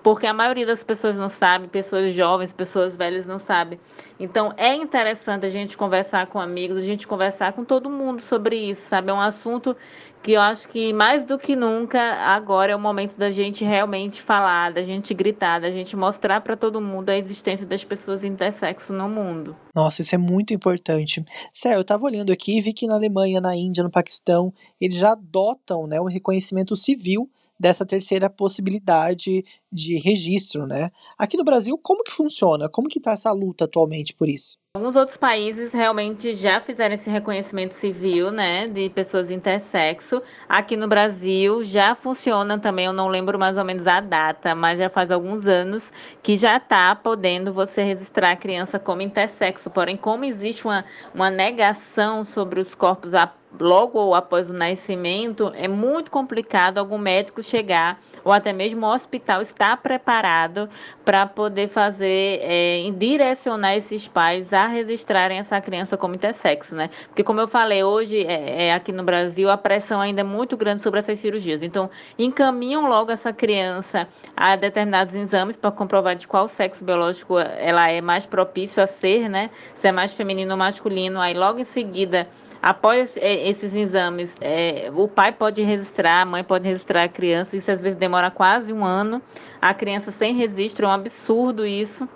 Porque 0.00 0.26
a 0.26 0.32
maioria 0.32 0.64
das 0.64 0.84
pessoas 0.84 1.16
não 1.16 1.28
sabe, 1.28 1.66
pessoas 1.66 2.12
jovens, 2.12 2.52
pessoas 2.52 2.96
velhas 2.96 3.26
não 3.26 3.40
sabem. 3.40 3.80
Então 4.18 4.54
é 4.56 4.72
interessante 4.72 5.44
a 5.44 5.50
gente 5.50 5.76
conversar 5.76 6.28
com 6.28 6.38
amigos, 6.38 6.78
a 6.78 6.82
gente 6.82 7.04
conversar 7.04 7.52
com 7.52 7.64
todo 7.64 7.90
mundo 7.90 8.22
sobre 8.22 8.56
isso, 8.56 8.86
sabe? 8.88 9.10
É 9.10 9.12
um 9.12 9.20
assunto 9.20 9.76
que 10.26 10.32
eu 10.32 10.40
acho 10.40 10.66
que 10.66 10.92
mais 10.92 11.22
do 11.22 11.38
que 11.38 11.54
nunca 11.54 12.00
agora 12.00 12.72
é 12.72 12.76
o 12.76 12.80
momento 12.80 13.16
da 13.16 13.30
gente 13.30 13.64
realmente 13.64 14.20
falar, 14.20 14.72
da 14.72 14.82
gente 14.82 15.14
gritar, 15.14 15.60
da 15.60 15.70
gente 15.70 15.94
mostrar 15.94 16.40
para 16.40 16.56
todo 16.56 16.80
mundo 16.80 17.10
a 17.10 17.16
existência 17.16 17.64
das 17.64 17.84
pessoas 17.84 18.24
intersexo 18.24 18.92
no 18.92 19.08
mundo. 19.08 19.56
Nossa, 19.72 20.02
isso 20.02 20.16
é 20.16 20.18
muito 20.18 20.52
importante. 20.52 21.24
Sério, 21.52 21.78
eu 21.78 21.84
tava 21.84 22.06
olhando 22.06 22.32
aqui 22.32 22.58
e 22.58 22.60
vi 22.60 22.72
que 22.72 22.88
na 22.88 22.96
Alemanha, 22.96 23.40
na 23.40 23.54
Índia, 23.54 23.84
no 23.84 23.90
Paquistão, 23.90 24.52
eles 24.80 24.96
já 24.96 25.12
adotam 25.12 25.86
né, 25.86 26.00
o 26.00 26.06
reconhecimento 26.06 26.74
civil 26.74 27.30
dessa 27.58 27.86
terceira 27.86 28.28
possibilidade 28.28 29.44
de 29.72 29.98
registro, 29.98 30.66
né? 30.66 30.90
Aqui 31.18 31.36
no 31.36 31.44
Brasil, 31.44 31.78
como 31.82 32.02
que 32.02 32.12
funciona? 32.12 32.68
Como 32.68 32.88
que 32.88 33.00
tá 33.00 33.12
essa 33.12 33.32
luta 33.32 33.64
atualmente 33.64 34.14
por 34.14 34.28
isso? 34.28 34.56
Alguns 34.76 34.94
outros 34.94 35.16
países 35.16 35.72
realmente 35.72 36.34
já 36.34 36.60
fizeram 36.60 36.94
esse 36.94 37.08
reconhecimento 37.08 37.72
civil, 37.72 38.30
né, 38.30 38.68
de 38.68 38.90
pessoas 38.90 39.30
intersexo. 39.30 40.20
Aqui 40.46 40.76
no 40.76 40.86
Brasil 40.86 41.64
já 41.64 41.94
funciona 41.94 42.58
também, 42.58 42.84
eu 42.84 42.92
não 42.92 43.08
lembro 43.08 43.38
mais 43.38 43.56
ou 43.56 43.64
menos 43.64 43.86
a 43.86 44.00
data, 44.00 44.54
mas 44.54 44.78
já 44.78 44.90
faz 44.90 45.10
alguns 45.10 45.46
anos 45.46 45.90
que 46.22 46.36
já 46.36 46.58
está 46.58 46.94
podendo 46.94 47.54
você 47.54 47.82
registrar 47.82 48.32
a 48.32 48.36
criança 48.36 48.78
como 48.78 49.00
intersexo. 49.00 49.70
Porém, 49.70 49.96
como 49.96 50.26
existe 50.26 50.66
uma, 50.66 50.84
uma 51.14 51.30
negação 51.30 52.22
sobre 52.22 52.60
os 52.60 52.74
corpos 52.74 53.14
a 53.14 53.32
logo 53.58 53.98
ou 53.98 54.14
após 54.14 54.50
o 54.50 54.52
nascimento, 54.52 55.50
é 55.54 55.68
muito 55.68 56.10
complicado 56.10 56.78
algum 56.78 56.98
médico 56.98 57.42
chegar, 57.42 58.00
ou 58.24 58.32
até 58.32 58.52
mesmo 58.52 58.84
o 58.84 58.92
hospital 58.92 59.40
está 59.56 59.74
preparado 59.74 60.68
para 61.02 61.24
poder 61.24 61.68
fazer, 61.68 62.40
é, 62.42 62.90
direcionar 62.94 63.74
esses 63.74 64.06
pais 64.06 64.52
a 64.52 64.66
registrarem 64.66 65.38
essa 65.38 65.58
criança 65.60 65.96
como 65.96 66.14
intersexo, 66.14 66.74
né? 66.74 66.90
Porque 67.06 67.24
como 67.24 67.40
eu 67.40 67.48
falei, 67.48 67.82
hoje 67.82 68.24
é, 68.26 68.66
é, 68.66 68.74
aqui 68.74 68.92
no 68.92 69.02
Brasil 69.02 69.50
a 69.50 69.56
pressão 69.56 70.00
ainda 70.00 70.20
é 70.20 70.24
muito 70.24 70.56
grande 70.56 70.82
sobre 70.82 71.00
essas 71.00 71.18
cirurgias. 71.18 71.62
Então, 71.62 71.90
encaminham 72.18 72.86
logo 72.86 73.10
essa 73.10 73.32
criança 73.32 74.06
a 74.36 74.54
determinados 74.56 75.14
exames 75.14 75.56
para 75.56 75.70
comprovar 75.70 76.14
de 76.14 76.28
qual 76.28 76.46
sexo 76.48 76.84
biológico 76.84 77.38
ela 77.38 77.90
é 77.90 78.02
mais 78.02 78.26
propício 78.26 78.82
a 78.82 78.86
ser, 78.86 79.28
né? 79.28 79.48
Se 79.74 79.88
é 79.88 79.92
mais 79.92 80.12
feminino 80.12 80.52
ou 80.52 80.58
masculino. 80.58 81.18
Aí 81.18 81.32
logo 81.32 81.58
em 81.58 81.64
seguida 81.64 82.28
Após 82.66 83.16
é, 83.16 83.48
esses 83.48 83.72
exames, 83.76 84.34
é, 84.40 84.90
o 84.92 85.06
pai 85.06 85.30
pode 85.30 85.62
registrar, 85.62 86.22
a 86.22 86.24
mãe 86.24 86.42
pode 86.42 86.66
registrar 86.66 87.04
a 87.04 87.08
criança, 87.08 87.56
isso 87.56 87.70
às 87.70 87.80
vezes 87.80 87.96
demora 87.96 88.28
quase 88.28 88.72
um 88.72 88.84
ano. 88.84 89.22
A 89.62 89.72
criança 89.72 90.10
sem 90.10 90.34
registro, 90.34 90.84
é 90.84 90.88
um 90.88 90.90
absurdo 90.90 91.64
isso. 91.64 92.08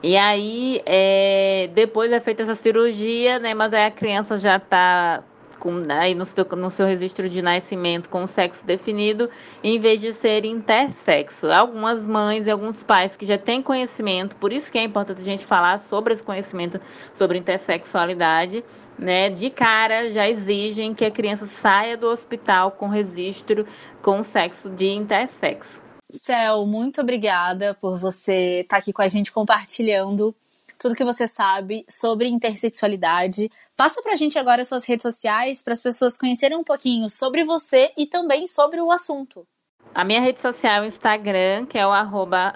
E 0.00 0.16
aí, 0.16 0.80
é, 0.86 1.68
depois 1.74 2.12
é 2.12 2.20
feita 2.20 2.44
essa 2.44 2.54
cirurgia, 2.54 3.40
né? 3.40 3.52
Mas 3.52 3.72
aí 3.72 3.86
a 3.86 3.90
criança 3.90 4.38
já 4.38 4.58
está 4.58 5.24
com, 5.58 5.82
aí 5.88 6.14
no 6.14 6.24
seu, 6.24 6.44
no 6.56 6.70
seu 6.70 6.86
registro 6.86 7.28
de 7.28 7.42
nascimento 7.42 8.08
com 8.08 8.26
sexo 8.26 8.64
definido, 8.64 9.28
em 9.62 9.78
vez 9.78 10.00
de 10.00 10.12
ser 10.12 10.44
intersexo. 10.44 11.50
Algumas 11.50 12.06
mães 12.06 12.46
e 12.46 12.50
alguns 12.50 12.82
pais 12.82 13.16
que 13.16 13.26
já 13.26 13.36
têm 13.36 13.62
conhecimento, 13.62 14.36
por 14.36 14.52
isso 14.52 14.70
que 14.70 14.78
é 14.78 14.82
importante 14.82 15.20
a 15.20 15.24
gente 15.24 15.44
falar 15.44 15.78
sobre 15.80 16.14
esse 16.14 16.22
conhecimento 16.22 16.80
sobre 17.14 17.38
intersexualidade, 17.38 18.64
né? 18.98 19.30
De 19.30 19.50
cara 19.50 20.10
já 20.10 20.28
exigem 20.28 20.94
que 20.94 21.04
a 21.04 21.10
criança 21.10 21.46
saia 21.46 21.96
do 21.96 22.08
hospital 22.08 22.72
com 22.72 22.88
registro 22.88 23.66
com 24.02 24.22
sexo 24.22 24.70
de 24.70 24.88
intersexo. 24.88 25.80
Céu, 26.12 26.64
muito 26.64 27.02
obrigada 27.02 27.74
por 27.74 27.98
você 27.98 28.60
estar 28.60 28.78
aqui 28.78 28.92
com 28.92 29.02
a 29.02 29.08
gente 29.08 29.30
compartilhando 29.30 30.34
tudo 30.78 30.94
que 30.94 31.04
você 31.04 31.26
sabe 31.26 31.84
sobre 31.88 32.28
intersexualidade. 32.28 33.50
Passa 33.76 34.00
pra 34.02 34.14
gente 34.14 34.38
agora 34.38 34.64
suas 34.64 34.84
redes 34.84 35.02
sociais 35.02 35.60
para 35.62 35.72
as 35.72 35.82
pessoas 35.82 36.16
conhecerem 36.16 36.56
um 36.56 36.64
pouquinho 36.64 37.10
sobre 37.10 37.44
você 37.44 37.92
e 37.96 38.06
também 38.06 38.46
sobre 38.46 38.80
o 38.80 38.90
assunto. 38.90 39.46
A 39.94 40.04
minha 40.04 40.20
rede 40.20 40.40
social 40.40 40.82
é 40.82 40.86
o 40.86 40.88
Instagram, 40.88 41.66
que 41.66 41.78
é 41.78 41.86
o 41.86 41.90
arroba 41.90 42.52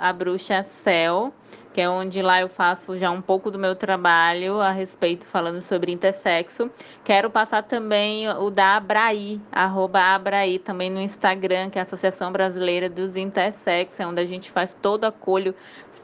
que 1.72 1.80
é 1.80 1.88
onde 1.88 2.20
lá 2.20 2.40
eu 2.40 2.48
faço 2.48 2.98
já 2.98 3.10
um 3.10 3.22
pouco 3.22 3.50
do 3.50 3.58
meu 3.58 3.74
trabalho 3.74 4.60
a 4.60 4.70
respeito 4.70 5.26
falando 5.26 5.62
sobre 5.62 5.90
intersexo. 5.90 6.70
Quero 7.02 7.30
passar 7.30 7.62
também 7.62 8.28
o 8.28 8.50
da 8.50 8.76
Abraí, 8.76 9.40
arroba 9.50 10.14
Abraí, 10.14 10.58
também 10.58 10.90
no 10.90 11.00
Instagram, 11.00 11.70
que 11.70 11.78
é 11.78 11.80
a 11.80 11.84
Associação 11.84 12.30
Brasileira 12.30 12.88
dos 12.88 13.16
Intersexos, 13.16 13.98
é 13.98 14.06
onde 14.06 14.20
a 14.20 14.26
gente 14.26 14.50
faz 14.50 14.76
todo 14.80 15.04
acolho 15.04 15.54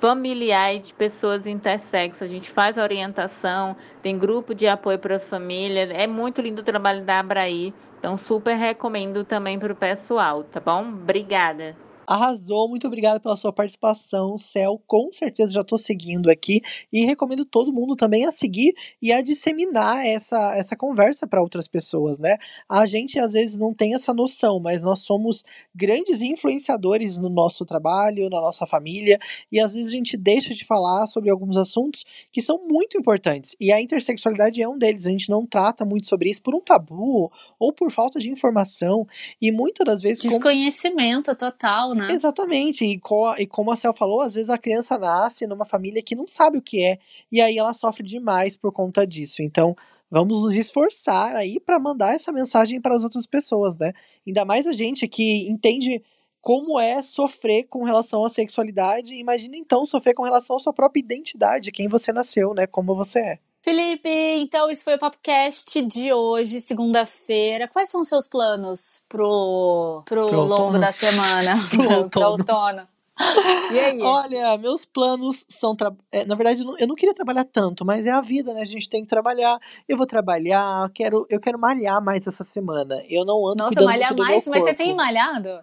familiar 0.00 0.78
de 0.78 0.94
pessoas 0.94 1.46
intersexo. 1.46 2.24
A 2.24 2.28
gente 2.28 2.50
faz 2.50 2.76
orientação, 2.76 3.76
tem 4.02 4.18
grupo 4.18 4.54
de 4.54 4.66
apoio 4.66 4.98
para 4.98 5.16
a 5.16 5.20
família. 5.20 5.92
É 5.92 6.06
muito 6.06 6.40
lindo 6.40 6.62
o 6.62 6.64
trabalho 6.64 7.04
da 7.04 7.18
Abraí. 7.18 7.74
Então, 7.98 8.16
super 8.16 8.56
recomendo 8.56 9.24
também 9.24 9.58
para 9.58 9.72
o 9.72 9.76
pessoal, 9.76 10.44
tá 10.44 10.60
bom? 10.60 10.82
Obrigada. 10.82 11.87
Arrasou, 12.08 12.70
muito 12.70 12.86
obrigado 12.86 13.20
pela 13.20 13.36
sua 13.36 13.52
participação, 13.52 14.38
Cel. 14.38 14.82
Com 14.86 15.12
certeza 15.12 15.52
já 15.52 15.60
estou 15.60 15.76
seguindo 15.76 16.30
aqui 16.30 16.62
e 16.90 17.04
recomendo 17.04 17.44
todo 17.44 17.70
mundo 17.70 17.94
também 17.94 18.24
a 18.24 18.32
seguir 18.32 18.72
e 19.02 19.12
a 19.12 19.20
disseminar 19.20 20.06
essa, 20.06 20.56
essa 20.56 20.74
conversa 20.74 21.26
para 21.26 21.42
outras 21.42 21.68
pessoas, 21.68 22.18
né? 22.18 22.38
A 22.66 22.86
gente 22.86 23.18
às 23.18 23.34
vezes 23.34 23.58
não 23.58 23.74
tem 23.74 23.94
essa 23.94 24.14
noção, 24.14 24.58
mas 24.58 24.82
nós 24.82 25.00
somos 25.00 25.44
grandes 25.74 26.22
influenciadores 26.22 27.18
no 27.18 27.28
nosso 27.28 27.66
trabalho, 27.66 28.30
na 28.30 28.40
nossa 28.40 28.66
família, 28.66 29.18
e 29.52 29.60
às 29.60 29.74
vezes 29.74 29.88
a 29.88 29.96
gente 29.96 30.16
deixa 30.16 30.54
de 30.54 30.64
falar 30.64 31.06
sobre 31.06 31.28
alguns 31.28 31.58
assuntos 31.58 32.06
que 32.32 32.40
são 32.40 32.66
muito 32.66 32.96
importantes. 32.96 33.54
E 33.60 33.70
a 33.70 33.82
intersexualidade 33.82 34.62
é 34.62 34.66
um 34.66 34.78
deles. 34.78 35.06
A 35.06 35.10
gente 35.10 35.28
não 35.28 35.44
trata 35.44 35.84
muito 35.84 36.06
sobre 36.06 36.30
isso 36.30 36.40
por 36.40 36.54
um 36.54 36.60
tabu 36.60 37.30
ou 37.58 37.70
por 37.70 37.90
falta 37.90 38.18
de 38.18 38.30
informação. 38.30 39.06
E 39.42 39.52
muitas 39.52 39.84
das 39.84 40.00
vezes. 40.00 40.22
Desconhecimento 40.22 41.36
como... 41.36 41.36
total, 41.36 41.97
né? 41.98 42.12
Exatamente. 42.12 42.84
E, 42.84 42.98
co 42.98 43.34
e 43.38 43.46
como 43.46 43.70
a 43.70 43.76
Cel 43.76 43.92
falou, 43.92 44.20
às 44.20 44.34
vezes 44.34 44.50
a 44.50 44.58
criança 44.58 44.98
nasce 44.98 45.46
numa 45.46 45.64
família 45.64 46.02
que 46.02 46.14
não 46.14 46.26
sabe 46.26 46.58
o 46.58 46.62
que 46.62 46.82
é, 46.82 46.98
e 47.30 47.40
aí 47.40 47.58
ela 47.58 47.74
sofre 47.74 48.02
demais 48.06 48.56
por 48.56 48.72
conta 48.72 49.06
disso. 49.06 49.42
Então, 49.42 49.76
vamos 50.10 50.42
nos 50.42 50.54
esforçar 50.54 51.36
aí 51.36 51.60
para 51.60 51.78
mandar 51.78 52.14
essa 52.14 52.32
mensagem 52.32 52.80
para 52.80 52.94
as 52.94 53.04
outras 53.04 53.26
pessoas, 53.26 53.76
né? 53.76 53.92
Ainda 54.26 54.44
mais 54.44 54.66
a 54.66 54.72
gente 54.72 55.06
que 55.06 55.48
entende 55.50 56.02
como 56.40 56.78
é 56.78 57.02
sofrer 57.02 57.64
com 57.64 57.84
relação 57.84 58.24
à 58.24 58.30
sexualidade. 58.30 59.14
Imagina 59.14 59.56
então 59.56 59.84
sofrer 59.84 60.14
com 60.14 60.22
relação 60.22 60.56
à 60.56 60.58
sua 60.58 60.72
própria 60.72 61.00
identidade, 61.00 61.72
quem 61.72 61.88
você 61.88 62.12
nasceu, 62.12 62.54
né? 62.54 62.66
Como 62.66 62.94
você 62.94 63.18
é. 63.20 63.38
Felipe, 63.60 64.08
então 64.08 64.70
esse 64.70 64.84
foi 64.84 64.94
o 64.94 64.98
podcast 64.98 65.82
de 65.82 66.12
hoje, 66.12 66.60
segunda-feira. 66.60 67.68
Quais 67.68 67.90
são 67.90 68.02
os 68.02 68.08
seus 68.08 68.28
planos 68.28 69.02
pro, 69.08 70.02
pro, 70.06 70.26
pro 70.28 70.40
longo 70.42 70.78
da 70.78 70.92
semana? 70.92 71.54
pro 71.68 71.82
outono. 71.82 72.44
pro 72.44 72.54
outono. 72.54 72.88
E 73.72 73.78
aí? 73.78 74.00
Olha, 74.00 74.56
meus 74.58 74.84
planos 74.84 75.44
são. 75.48 75.74
Tra... 75.74 75.92
É, 76.10 76.24
na 76.24 76.34
verdade, 76.34 76.64
eu 76.78 76.86
não 76.86 76.94
queria 76.94 77.14
trabalhar 77.14 77.44
tanto, 77.44 77.84
mas 77.84 78.06
é 78.06 78.12
a 78.12 78.20
vida, 78.20 78.54
né? 78.54 78.62
A 78.62 78.64
gente 78.64 78.88
tem 78.88 79.02
que 79.02 79.08
trabalhar. 79.08 79.58
Eu 79.88 79.96
vou 79.96 80.06
trabalhar, 80.06 80.88
quero, 80.94 81.26
eu 81.28 81.40
quero 81.40 81.58
malhar 81.58 82.02
mais 82.02 82.26
essa 82.26 82.44
semana. 82.44 83.02
Eu 83.08 83.24
não 83.24 83.46
ando 83.46 83.64
Nossa, 83.64 83.84
malhar 83.84 84.16
mais? 84.16 84.46
Mas 84.46 84.62
você 84.62 84.72
tem 84.72 84.94
malhado? 84.94 85.60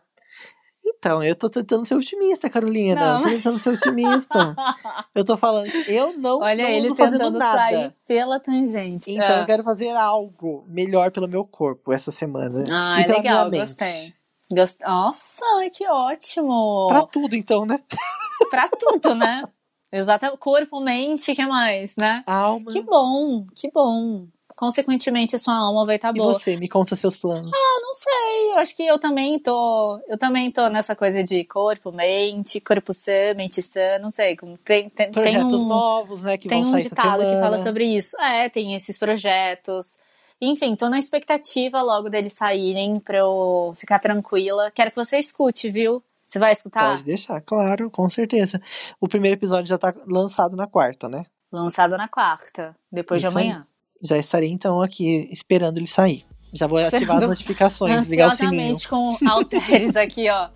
Então, 0.85 1.23
eu 1.23 1.35
tô 1.35 1.49
tentando 1.49 1.83
ser 1.85 1.95
otimista, 1.95 2.49
Carolina. 2.49 2.95
Não. 2.95 3.15
Eu 3.15 3.21
tô 3.21 3.29
tentando 3.29 3.57
ser 3.57 3.69
otimista. 3.69 4.55
eu 5.15 5.23
tô 5.23 5.35
falando 5.35 5.71
que 5.71 5.91
eu 5.91 6.17
não, 6.17 6.39
Olha 6.39 6.63
não 6.63 6.69
ele 6.69 6.95
fazendo 6.95 7.31
nada. 7.31 7.71
Sair 7.71 7.93
pela 8.07 8.39
tangente. 8.39 9.11
Então, 9.11 9.37
é. 9.37 9.41
eu 9.41 9.45
quero 9.45 9.63
fazer 9.63 9.89
algo 9.95 10.63
melhor 10.67 11.09
pelo 11.11 11.27
meu 11.27 11.43
corpo 11.43 11.91
essa 11.91 12.11
semana. 12.11 12.65
Ah, 12.69 13.01
e 13.01 13.05
pela 13.05 13.17
legal, 13.17 13.49
minha 13.49 13.65
gostei. 13.65 14.13
Gost... 14.51 14.79
Nossa, 14.81 15.45
que 15.73 15.87
ótimo! 15.87 16.87
Pra 16.87 17.01
tudo, 17.01 17.35
então, 17.35 17.65
né? 17.65 17.79
pra 18.51 18.69
tudo, 18.69 19.15
né? 19.15 19.41
Exato. 19.91 20.37
Corpo, 20.37 20.79
mente, 20.79 21.33
que 21.33 21.45
mais, 21.47 21.95
né? 21.95 22.23
Alma. 22.27 22.71
Que 22.71 22.81
bom, 22.81 23.45
que 23.55 23.71
bom 23.71 24.27
consequentemente 24.55 25.35
a 25.35 25.39
sua 25.39 25.55
alma 25.55 25.85
vai 25.85 25.97
estar 25.97 26.09
tá 26.09 26.13
boa. 26.13 26.31
E 26.31 26.33
você, 26.33 26.55
me 26.55 26.67
conta 26.67 26.95
seus 26.95 27.17
planos. 27.17 27.51
Ah, 27.53 27.81
não 27.81 27.93
sei. 27.93 28.51
Eu 28.53 28.57
acho 28.57 28.75
que 28.75 28.83
eu 28.83 28.97
também 28.97 29.37
tô, 29.39 29.99
eu 30.07 30.17
também 30.17 30.49
tô 30.51 30.69
nessa 30.69 30.95
coisa 30.95 31.23
de 31.23 31.43
corpo, 31.43 31.91
mente, 31.91 32.59
corpo 32.61 32.93
sã, 32.93 33.33
mente 33.35 33.61
sã, 33.61 33.99
não 33.99 34.09
sei, 34.09 34.35
como 34.37 34.57
tem, 34.57 34.89
tem 34.89 35.11
projetos 35.11 35.53
tem 35.53 35.61
um, 35.61 35.67
novos, 35.67 36.21
né, 36.21 36.37
que 36.37 36.47
tem 36.47 36.63
vão 36.63 36.71
um 36.71 36.73
sair 36.73 36.89
ditado 36.89 37.19
que 37.19 37.41
fala 37.41 37.59
sobre 37.59 37.85
isso. 37.85 38.19
É, 38.19 38.49
tem 38.49 38.75
esses 38.75 38.97
projetos. 38.97 39.97
Enfim, 40.41 40.75
tô 40.75 40.89
na 40.89 40.99
expectativa 40.99 41.81
logo 41.81 42.09
deles 42.09 42.33
saírem 42.33 42.99
pra 42.99 43.19
eu 43.19 43.73
ficar 43.77 43.99
tranquila. 43.99 44.71
Quero 44.71 44.91
que 44.91 44.97
você 44.97 45.17
escute, 45.17 45.69
viu? 45.69 46.03
Você 46.27 46.39
vai 46.39 46.51
escutar? 46.51 46.91
Pode 46.91 47.03
deixar, 47.03 47.39
claro, 47.41 47.89
com 47.89 48.09
certeza. 48.09 48.61
O 48.99 49.07
primeiro 49.07 49.37
episódio 49.37 49.67
já 49.67 49.77
tá 49.77 49.93
lançado 50.07 50.55
na 50.55 50.67
quarta, 50.67 51.07
né? 51.07 51.25
Lançado 51.51 51.97
na 51.97 52.07
quarta, 52.07 52.75
depois 52.91 53.21
Isso 53.21 53.31
de 53.31 53.37
amanhã. 53.37 53.59
Aí 53.59 53.74
já 54.01 54.17
estarei 54.17 54.49
então 54.49 54.81
aqui 54.81 55.27
esperando 55.31 55.77
ele 55.77 55.88
sair. 55.88 56.23
Já 56.53 56.67
vou 56.67 56.79
Esperando 56.79 56.95
ativar 57.01 57.17
as 57.23 57.29
notificações, 57.29 58.08
ligar 58.08 58.29
o 58.29 58.31
sininho. 58.31 58.75
com 58.89 59.17
alteres 59.27 59.95
aqui, 59.95 60.29
ó. 60.29 60.47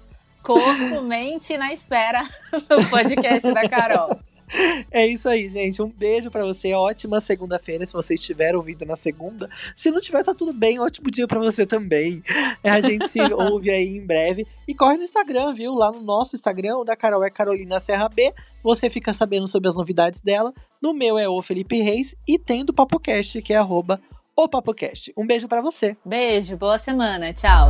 Corpo, 0.41 1.01
mente 1.03 1.57
na 1.57 1.73
espera 1.73 2.23
do 2.51 2.89
podcast 2.89 3.53
da 3.53 3.67
Carol. 3.67 4.17
É 4.91 5.05
isso 5.05 5.29
aí, 5.29 5.47
gente. 5.49 5.81
Um 5.81 5.89
beijo 5.89 6.31
para 6.31 6.43
você. 6.43 6.73
Ótima 6.73 7.21
segunda-feira, 7.21 7.85
se 7.85 7.93
você 7.93 8.15
estiver 8.15 8.55
ouvindo 8.55 8.85
na 8.85 8.95
segunda. 8.95 9.49
Se 9.75 9.91
não 9.91 10.01
tiver, 10.01 10.23
tá 10.23 10.33
tudo 10.33 10.51
bem. 10.51 10.79
Ótimo 10.79 11.11
dia 11.11 11.27
para 11.27 11.39
você 11.39 11.65
também. 11.65 12.23
A 12.63 12.81
gente 12.81 13.07
se 13.07 13.19
ouve 13.33 13.69
aí 13.69 13.97
em 13.97 14.05
breve. 14.05 14.47
E 14.67 14.73
corre 14.73 14.97
no 14.97 15.03
Instagram, 15.03 15.53
viu? 15.53 15.73
Lá 15.73 15.91
no 15.91 16.01
nosso 16.01 16.35
Instagram, 16.35 16.77
o 16.77 16.83
da 16.83 16.95
Carol 16.95 17.23
é 17.23 17.29
Carolina 17.29 17.79
Serra 17.79 18.09
B. 18.09 18.33
Você 18.63 18.89
fica 18.89 19.13
sabendo 19.13 19.47
sobre 19.47 19.69
as 19.69 19.75
novidades 19.75 20.21
dela. 20.21 20.53
No 20.81 20.93
meu 20.93 21.17
é 21.17 21.27
o 21.27 21.41
Felipe 21.41 21.79
Reis. 21.81 22.15
E 22.27 22.37
tem 22.37 22.65
do 22.65 22.73
PapoCast, 22.73 23.41
que 23.41 23.53
é 23.53 23.57
arroba 23.57 23.99
o 24.35 24.47
PapoCast. 24.47 25.13
Um 25.17 25.25
beijo 25.25 25.47
para 25.47 25.61
você. 25.61 25.95
Beijo, 26.05 26.57
boa 26.57 26.77
semana. 26.77 27.33
Tchau. 27.33 27.67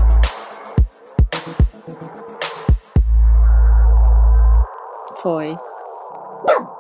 Foi. 5.22 5.69
Woo! 6.44 6.79